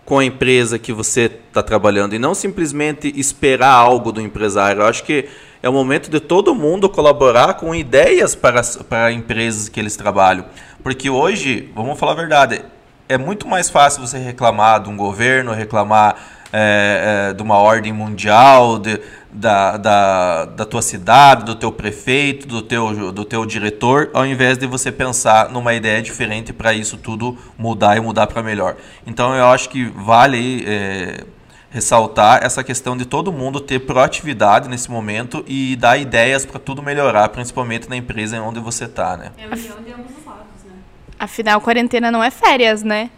com 0.05 0.19
a 0.19 0.25
empresa 0.25 0.79
que 0.79 0.93
você 0.93 1.31
está 1.49 1.63
trabalhando 1.63 2.15
e 2.15 2.19
não 2.19 2.35
simplesmente 2.35 3.13
esperar 3.19 3.73
algo 3.73 4.11
do 4.11 4.21
empresário. 4.21 4.83
Eu 4.83 4.87
acho 4.87 5.05
que 5.05 5.29
é 5.63 5.69
o 5.69 5.73
momento 5.73 6.11
de 6.11 6.19
todo 6.19 6.55
mundo 6.55 6.89
colaborar 6.89 7.55
com 7.55 7.75
ideias 7.75 8.35
para, 8.35 8.63
para 8.89 9.13
empresas 9.13 9.69
que 9.69 9.79
eles 9.79 9.97
trabalham. 9.97 10.45
Porque 10.83 11.09
hoje, 11.09 11.71
vamos 11.75 11.99
falar 11.99 12.13
a 12.13 12.17
verdade, 12.17 12.65
é 13.09 13.17
muito 13.17 13.47
mais 13.47 13.71
fácil 13.71 14.05
você 14.05 14.19
reclamar 14.19 14.83
de 14.83 14.91
um 14.91 14.97
governo, 14.97 15.53
reclamar 15.53 16.17
é, 16.53 17.29
é, 17.31 17.33
de 17.33 17.43
uma 17.43 17.57
ordem 17.59 17.93
mundial, 17.93 18.79
de, 18.79 19.01
da, 19.33 19.77
da, 19.77 20.45
da 20.45 20.65
tua 20.65 20.83
cidade, 20.83 21.45
do 21.45 21.55
teu 21.55 21.73
prefeito, 21.73 22.47
do 22.47 22.61
teu, 22.61 23.13
do 23.13 23.25
teu 23.25 23.47
diretor, 23.47 24.11
ao 24.13 24.27
invés 24.27 24.59
de 24.59 24.67
você 24.67 24.93
pensar 24.93 25.49
numa 25.49 25.73
ideia 25.73 26.03
diferente 26.03 26.53
para 26.53 26.75
isso 26.75 26.97
tudo 26.97 27.37
mudar 27.57 27.97
e 27.97 28.01
mudar 28.01 28.27
para 28.27 28.43
melhor. 28.43 28.77
Então 29.07 29.35
eu 29.35 29.47
acho 29.47 29.69
que 29.69 29.85
vale. 29.87 30.65
É, 30.67 31.25
ressaltar 31.73 32.45
essa 32.45 32.63
questão 32.63 32.95
de 32.95 33.07
todo 33.07 33.33
mundo 33.33 33.59
ter 33.59 33.79
proatividade 33.81 34.69
nesse 34.69 34.91
momento 34.91 35.43
e 35.49 35.75
dar 35.75 35.97
ideias 35.97 36.45
para 36.45 36.61
tudo 36.61 36.83
melhorar, 36.83 37.31
principalmente 37.31 37.89
na 37.89 37.97
empresa 37.97 38.39
onde 38.43 38.61
você 38.61 38.85
está, 38.85 39.17
né? 39.17 39.33
É 39.39 39.47
união 39.47 39.83
de 39.83 39.93
ambos 39.93 40.19
os 40.19 40.27
lados, 40.27 40.65
né? 40.67 40.75
Afinal, 41.19 41.63
quarentena 41.63 42.11
não 42.11 42.23
é 42.23 42.31
férias, 42.31 42.83
né? 42.83 43.09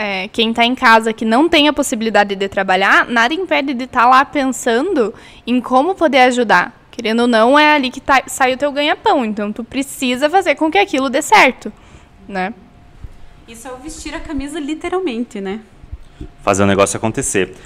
É, 0.00 0.28
quem 0.28 0.50
está 0.50 0.64
em 0.64 0.76
casa 0.76 1.12
que 1.12 1.24
não 1.24 1.48
tem 1.48 1.66
a 1.66 1.72
possibilidade 1.72 2.36
de 2.36 2.48
trabalhar, 2.48 3.04
nada 3.04 3.34
impede 3.34 3.74
de 3.74 3.82
estar 3.82 4.02
tá 4.02 4.08
lá 4.08 4.24
pensando 4.24 5.12
em 5.44 5.60
como 5.60 5.92
poder 5.92 6.20
ajudar. 6.20 6.72
Querendo 6.92 7.22
ou 7.22 7.26
não, 7.26 7.58
é 7.58 7.74
ali 7.74 7.90
que 7.90 8.00
tá, 8.00 8.22
sai 8.28 8.54
o 8.54 8.56
teu 8.56 8.70
ganha-pão. 8.70 9.24
Então, 9.24 9.52
tu 9.52 9.64
precisa 9.64 10.30
fazer 10.30 10.54
com 10.54 10.70
que 10.70 10.78
aquilo 10.78 11.10
dê 11.10 11.20
certo, 11.20 11.72
né? 12.28 12.54
Isso 13.48 13.66
é 13.66 13.72
o 13.72 13.76
vestir 13.78 14.14
a 14.14 14.20
camisa 14.20 14.60
literalmente, 14.60 15.40
né? 15.40 15.58
Fazer 16.44 16.62
o 16.62 16.66
negócio 16.66 16.96
acontecer. 16.96 17.56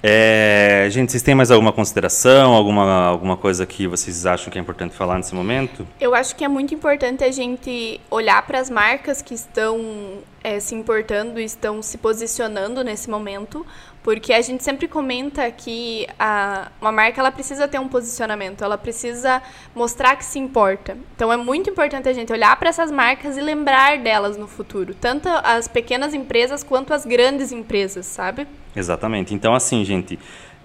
É, 0.00 0.86
gente, 0.92 1.10
vocês 1.10 1.24
têm 1.24 1.34
mais 1.34 1.50
alguma 1.50 1.72
consideração, 1.72 2.52
alguma, 2.52 3.06
alguma 3.06 3.36
coisa 3.36 3.66
que 3.66 3.88
vocês 3.88 4.26
acham 4.26 4.48
que 4.48 4.56
é 4.56 4.60
importante 4.60 4.94
falar 4.94 5.16
nesse 5.16 5.34
momento? 5.34 5.84
Eu 6.00 6.14
acho 6.14 6.36
que 6.36 6.44
é 6.44 6.48
muito 6.48 6.72
importante 6.72 7.24
a 7.24 7.32
gente 7.32 8.00
olhar 8.08 8.46
para 8.46 8.60
as 8.60 8.70
marcas 8.70 9.20
que 9.20 9.34
estão 9.34 10.22
é, 10.44 10.60
se 10.60 10.74
importando 10.74 11.40
e 11.40 11.44
estão 11.44 11.82
se 11.82 11.96
posicionando 11.96 12.84
nesse 12.84 13.08
momento, 13.08 13.66
porque 14.02 14.34
a 14.34 14.42
gente 14.42 14.62
sempre 14.62 14.86
comenta 14.86 15.50
que 15.50 16.06
a, 16.18 16.70
uma 16.78 16.92
marca 16.92 17.18
ela 17.18 17.32
precisa 17.32 17.66
ter 17.66 17.80
um 17.80 17.88
posicionamento, 17.88 18.62
ela 18.62 18.76
precisa 18.76 19.42
mostrar 19.74 20.14
que 20.16 20.24
se 20.24 20.38
importa. 20.38 20.98
Então 21.16 21.32
é 21.32 21.36
muito 21.38 21.70
importante 21.70 22.10
a 22.10 22.12
gente 22.12 22.30
olhar 22.30 22.54
para 22.56 22.68
essas 22.68 22.92
marcas 22.92 23.38
e 23.38 23.40
lembrar 23.40 23.98
delas 23.98 24.36
no 24.36 24.46
futuro, 24.46 24.94
tanto 24.94 25.26
as 25.42 25.66
pequenas 25.66 26.12
empresas 26.12 26.62
quanto 26.62 26.92
as 26.92 27.06
grandes 27.06 27.50
empresas, 27.50 28.04
sabe? 28.04 28.46
Exatamente. 28.76 29.32
Então 29.32 29.54
assim, 29.54 29.82
gente, 29.82 30.18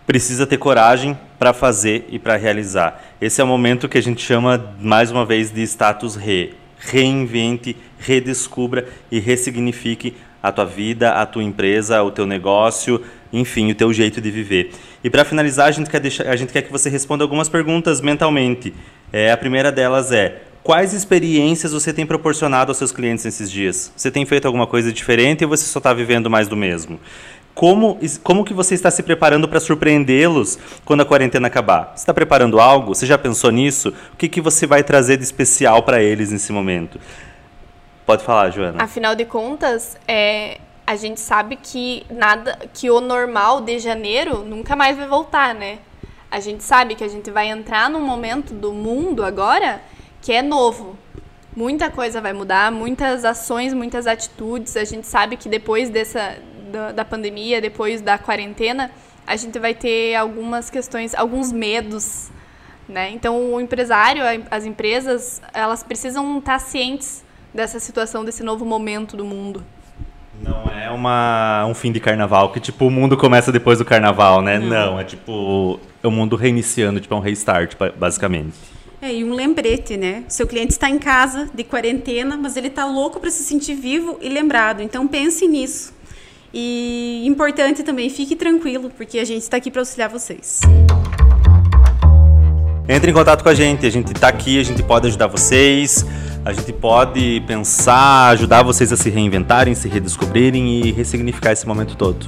precisa 0.06 0.46
ter 0.46 0.58
coragem 0.58 1.18
para 1.38 1.54
fazer 1.54 2.06
e 2.10 2.20
para 2.20 2.36
realizar. 2.36 3.02
Esse 3.22 3.40
é 3.40 3.44
o 3.44 3.48
momento 3.48 3.88
que 3.88 3.98
a 3.98 4.04
gente 4.04 4.22
chama 4.22 4.76
mais 4.82 5.10
uma 5.10 5.26
vez 5.26 5.50
de 5.50 5.62
status 5.62 6.18
re. 6.18 6.59
Reinvente, 6.80 7.76
redescubra 8.00 8.88
e 9.12 9.20
ressignifique 9.20 10.16
a 10.42 10.52
tua 10.52 10.66
vida, 10.66 11.12
a 11.12 11.26
tua 11.26 11.44
empresa, 11.44 12.02
o 12.02 12.12
teu 12.12 12.26
negócio, 12.26 13.02
enfim, 13.32 13.72
o 13.72 13.76
teu 13.76 13.94
jeito 13.94 14.22
de 14.22 14.32
viver. 14.32 14.72
E 15.04 15.10
para 15.10 15.26
finalizar, 15.26 15.68
a 15.68 15.72
gente, 15.72 15.90
quer 15.90 16.00
deixar, 16.00 16.28
a 16.28 16.36
gente 16.36 16.54
quer 16.54 16.62
que 16.62 16.72
você 16.72 16.90
responda 16.90 17.24
algumas 17.24 17.50
perguntas 17.50 18.02
mentalmente. 18.02 18.74
É, 19.12 19.32
a 19.32 19.38
primeira 19.38 19.72
delas 19.72 20.12
é: 20.12 20.42
quais 20.64 20.94
experiências 20.94 21.74
você 21.74 21.92
tem 21.92 22.06
proporcionado 22.06 22.72
aos 22.72 22.78
seus 22.78 22.92
clientes 22.92 23.26
nesses 23.26 23.52
dias? 23.52 23.92
Você 23.96 24.10
tem 24.10 24.26
feito 24.26 24.46
alguma 24.46 24.66
coisa 24.66 24.92
diferente 24.92 25.44
ou 25.44 25.50
você 25.50 25.66
só 25.66 25.80
está 25.80 25.94
vivendo 25.94 26.30
mais 26.30 26.48
do 26.48 26.56
mesmo? 26.56 27.00
Como, 27.60 28.00
como 28.24 28.46
que 28.46 28.54
você 28.54 28.74
está 28.74 28.90
se 28.90 29.04
preparando 29.04 29.46
para 29.46 29.60
surpreendê-los 29.60 30.58
quando 30.86 31.02
a 31.02 31.06
quarentena 31.06 31.48
acabar? 31.48 31.92
Você 31.94 32.04
está 32.04 32.14
preparando 32.14 32.58
algo? 32.58 32.96
Você 32.96 33.06
já 33.06 33.18
pensou 33.18 33.52
nisso? 33.52 33.94
O 34.14 34.16
que, 34.16 34.30
que 34.30 34.40
você 34.40 34.66
vai 34.66 34.82
trazer 34.82 35.18
de 35.18 35.24
especial 35.24 35.84
para 35.84 36.02
eles 36.02 36.32
nesse 36.32 36.54
momento? 36.54 36.98
Pode 38.06 38.24
falar, 38.24 38.50
Joana. 38.52 38.82
Afinal 38.82 39.14
de 39.14 39.26
contas, 39.26 39.98
é, 40.08 40.58
a 40.88 40.96
gente 40.96 41.20
sabe 41.20 41.58
que 41.58 42.06
nada, 42.10 42.58
que 42.74 42.90
o 42.90 43.02
normal 43.02 43.60
de 43.60 43.78
janeiro 43.78 44.38
nunca 44.46 44.74
mais 44.74 44.96
vai 44.96 45.10
voltar, 45.10 45.54
né? 45.54 45.80
A 46.32 46.40
gente 46.40 46.64
sabe 46.64 46.96
que 46.96 47.04
a 47.04 47.10
gente 47.10 47.30
vai 47.30 47.50
entrar 47.50 47.90
num 47.90 48.00
momento 48.00 48.54
do 48.54 48.72
mundo 48.72 49.22
agora 49.22 49.82
que 50.22 50.32
é 50.32 50.42
novo. 50.42 50.98
muita 51.54 51.90
coisa 51.90 52.22
vai 52.22 52.32
mudar, 52.32 52.72
muitas 52.72 53.26
ações, 53.26 53.74
muitas 53.74 54.08
atitudes. 54.08 54.78
A 54.78 54.86
gente 54.86 55.06
sabe 55.06 55.36
que 55.36 55.50
depois 55.50 55.90
dessa 55.90 56.38
da, 56.70 56.92
da 56.92 57.06
pandemia, 57.06 57.60
depois 57.62 58.02
da 58.02 58.18
quarentena, 58.18 58.92
a 59.26 59.36
gente 59.36 59.60
vai 59.60 59.74
ter 59.74 60.16
algumas 60.16 60.70
questões, 60.70 61.14
alguns 61.14 61.52
medos, 61.52 62.30
né? 62.88 63.12
Então, 63.12 63.54
o 63.54 63.62
empresário, 63.62 64.24
as 64.50 64.66
empresas, 64.66 65.42
elas 65.54 65.84
precisam 65.84 66.40
estar 66.40 66.60
cientes 66.60 67.24
dessa 67.54 67.80
situação, 67.80 68.26
desse 68.26 68.44
novo 68.44 68.66
momento 68.66 69.16
do 69.18 69.26
mundo. 69.26 69.64
Não 70.42 70.64
é 70.72 70.90
uma, 70.90 71.66
um 71.66 71.74
fim 71.74 71.92
de 71.92 72.00
carnaval, 72.00 72.52
que 72.52 72.60
tipo, 72.60 72.88
o 72.88 72.92
mundo 72.92 73.18
começa 73.18 73.52
depois 73.52 73.78
do 73.78 73.86
carnaval, 73.86 74.42
né? 74.42 74.58
Não, 74.58 74.94
Não 74.94 75.00
é 75.00 75.04
tipo, 75.04 75.80
é 76.02 76.08
o 76.08 76.12
mundo 76.12 76.36
reiniciando, 76.36 77.00
tipo, 77.00 77.14
é 77.14 77.18
um 77.18 77.22
restart, 77.22 77.76
basicamente. 77.98 78.56
É, 79.02 79.14
e 79.14 79.24
um 79.24 79.34
lembrete, 79.34 79.96
né? 79.96 80.24
Seu 80.28 80.46
cliente 80.46 80.72
está 80.72 80.90
em 80.90 81.00
casa, 81.00 81.50
de 81.54 81.64
quarentena, 81.64 82.38
mas 82.38 82.58
ele 82.58 82.68
está 82.68 82.86
louco 82.86 83.20
para 83.20 83.30
se 83.30 83.44
sentir 83.44 83.76
vivo 83.76 84.18
e 84.22 84.28
lembrado. 84.28 84.82
Então 84.82 85.08
pense 85.08 85.48
nisso. 85.48 85.94
E 86.54 87.24
importante 87.26 87.84
também, 87.84 88.10
fique 88.10 88.36
tranquilo, 88.36 88.92
porque 88.96 89.20
a 89.20 89.26
gente 89.26 89.44
está 89.44 89.58
aqui 89.58 89.70
para 89.70 89.82
auxiliar 89.82 90.10
vocês. 90.10 90.62
Entre 92.88 93.12
em 93.12 93.14
contato 93.14 93.44
com 93.44 93.50
a 93.50 93.54
gente, 93.54 93.86
a 93.86 93.90
gente 93.92 94.12
está 94.12 94.30
aqui, 94.30 94.60
a 94.60 94.64
gente 94.64 94.82
pode 94.82 95.08
ajudar 95.08 95.28
vocês, 95.28 96.04
a 96.44 96.52
gente 96.52 96.74
pode 96.74 97.44
pensar, 97.46 98.30
ajudar 98.30 98.64
vocês 98.64 98.92
a 98.92 98.98
se 98.98 99.12
reinventarem, 99.12 99.76
se 99.76 99.88
redescobrirem 99.88 100.82
e 100.82 100.92
ressignificar 100.92 101.52
esse 101.52 101.68
momento 101.68 101.96
todo. 101.96 102.26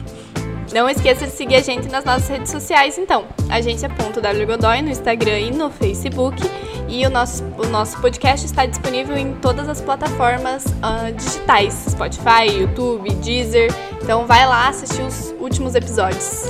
Não 0.73 0.89
esqueça 0.89 1.27
de 1.27 1.33
seguir 1.33 1.55
a 1.55 1.61
gente 1.61 1.89
nas 1.89 2.05
nossas 2.05 2.29
redes 2.29 2.49
sociais, 2.49 2.97
então. 2.97 3.25
Agência.wgodoy 3.49 4.81
no 4.81 4.89
Instagram 4.89 5.39
e 5.39 5.51
no 5.51 5.69
Facebook. 5.69 6.41
E 6.87 7.05
o 7.05 7.09
nosso, 7.09 7.43
o 7.57 7.67
nosso 7.67 7.99
podcast 7.99 8.45
está 8.45 8.65
disponível 8.65 9.17
em 9.17 9.33
todas 9.33 9.67
as 9.67 9.81
plataformas 9.81 10.65
uh, 10.65 11.11
digitais: 11.15 11.73
Spotify, 11.89 12.49
YouTube, 12.59 13.13
Deezer. 13.15 13.69
Então 14.01 14.25
vai 14.25 14.47
lá 14.47 14.69
assistir 14.69 15.01
os 15.01 15.33
últimos 15.39 15.75
episódios. 15.75 16.49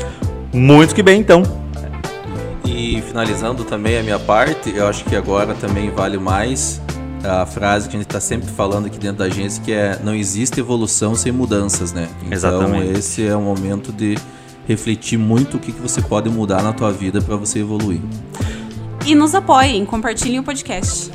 Muito 0.53 0.93
que 0.93 1.01
bem, 1.01 1.19
então. 1.19 1.43
E 2.63 3.01
finalizando 3.01 3.63
também 3.63 3.97
a 3.97 4.03
minha 4.03 4.19
parte, 4.19 4.75
eu 4.75 4.87
acho 4.87 5.03
que 5.05 5.15
agora 5.15 5.53
também 5.55 5.89
vale 5.89 6.17
mais 6.17 6.79
a 7.23 7.45
frase 7.45 7.87
que 7.87 7.95
a 7.95 7.99
gente 7.99 8.07
está 8.07 8.19
sempre 8.19 8.49
falando 8.49 8.87
aqui 8.87 8.97
dentro 8.97 9.17
da 9.17 9.25
agência, 9.25 9.61
que 9.63 9.71
é 9.71 9.99
não 10.03 10.13
existe 10.15 10.59
evolução 10.59 11.15
sem 11.15 11.31
mudanças, 11.31 11.93
né? 11.93 12.09
Então 12.21 12.33
Exatamente. 12.33 12.99
esse 12.99 13.25
é 13.25 13.35
o 13.35 13.41
momento 13.41 13.91
de 13.91 14.17
refletir 14.67 15.17
muito 15.17 15.57
o 15.57 15.59
que, 15.59 15.71
que 15.71 15.81
você 15.81 16.01
pode 16.01 16.29
mudar 16.29 16.63
na 16.63 16.73
tua 16.73 16.91
vida 16.91 17.21
para 17.21 17.35
você 17.35 17.59
evoluir. 17.59 18.01
E 19.05 19.15
nos 19.15 19.33
apoiem, 19.33 19.85
compartilhem 19.85 20.39
o 20.39 20.43
podcast. 20.43 21.11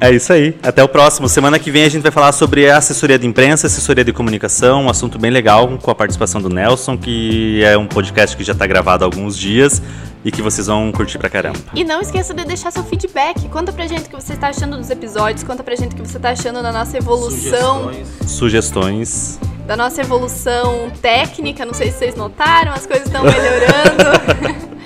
É 0.00 0.10
isso 0.10 0.32
aí. 0.32 0.56
Até 0.62 0.82
o 0.82 0.88
próximo. 0.88 1.28
Semana 1.28 1.58
que 1.58 1.70
vem 1.70 1.84
a 1.84 1.88
gente 1.88 2.02
vai 2.02 2.10
falar 2.10 2.32
sobre 2.32 2.70
assessoria 2.70 3.18
de 3.18 3.26
imprensa, 3.26 3.66
assessoria 3.66 4.02
de 4.02 4.12
comunicação, 4.12 4.84
um 4.84 4.88
assunto 4.88 5.18
bem 5.18 5.30
legal 5.30 5.68
com 5.78 5.90
a 5.90 5.94
participação 5.94 6.40
do 6.40 6.48
Nelson, 6.48 6.96
que 6.96 7.62
é 7.62 7.76
um 7.76 7.86
podcast 7.86 8.34
que 8.34 8.42
já 8.42 8.54
está 8.54 8.66
gravado 8.66 9.04
há 9.04 9.06
alguns 9.06 9.36
dias 9.36 9.82
e 10.24 10.30
que 10.30 10.40
vocês 10.40 10.66
vão 10.66 10.90
curtir 10.90 11.18
pra 11.18 11.28
caramba. 11.28 11.58
E 11.74 11.84
não 11.84 12.00
esqueça 12.00 12.32
de 12.32 12.44
deixar 12.44 12.70
seu 12.70 12.82
feedback. 12.82 13.46
Conta 13.48 13.72
pra 13.72 13.86
gente 13.86 14.06
o 14.06 14.08
que 14.08 14.16
você 14.16 14.32
está 14.32 14.48
achando 14.48 14.78
dos 14.78 14.88
episódios, 14.88 15.44
conta 15.44 15.62
pra 15.62 15.76
gente 15.76 15.92
o 15.92 15.96
que 15.96 16.02
você 16.02 16.16
está 16.16 16.30
achando 16.30 16.62
da 16.62 16.72
nossa 16.72 16.96
evolução. 16.96 17.90
Sugestões. 17.92 18.30
Sugestões. 18.30 19.38
Da 19.66 19.76
nossa 19.76 20.00
evolução 20.00 20.90
técnica, 21.00 21.64
não 21.64 21.74
sei 21.74 21.92
se 21.92 21.98
vocês 21.98 22.14
notaram, 22.16 22.72
as 22.72 22.86
coisas 22.86 23.06
estão 23.06 23.22
melhorando. 23.22 24.70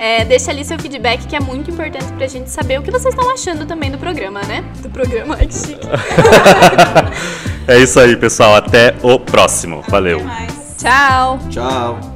É, 0.00 0.24
deixa 0.24 0.50
ali 0.50 0.64
seu 0.64 0.78
feedback, 0.78 1.26
que 1.26 1.36
é 1.36 1.40
muito 1.40 1.70
importante 1.70 2.10
pra 2.14 2.26
gente 2.26 2.48
saber 2.48 2.80
o 2.80 2.82
que 2.82 2.90
vocês 2.90 3.14
estão 3.14 3.30
achando 3.30 3.66
também 3.66 3.90
do 3.90 3.98
programa, 3.98 4.40
né? 4.44 4.64
Do 4.78 4.88
programa, 4.88 5.36
ai 5.38 5.46
que 5.46 5.52
chique. 5.52 5.86
é 7.68 7.78
isso 7.78 8.00
aí, 8.00 8.16
pessoal. 8.16 8.54
Até 8.54 8.96
o 9.02 9.20
próximo. 9.20 9.84
Valeu. 9.90 10.22
Tchau. 10.78 11.38
Tchau. 11.50 12.09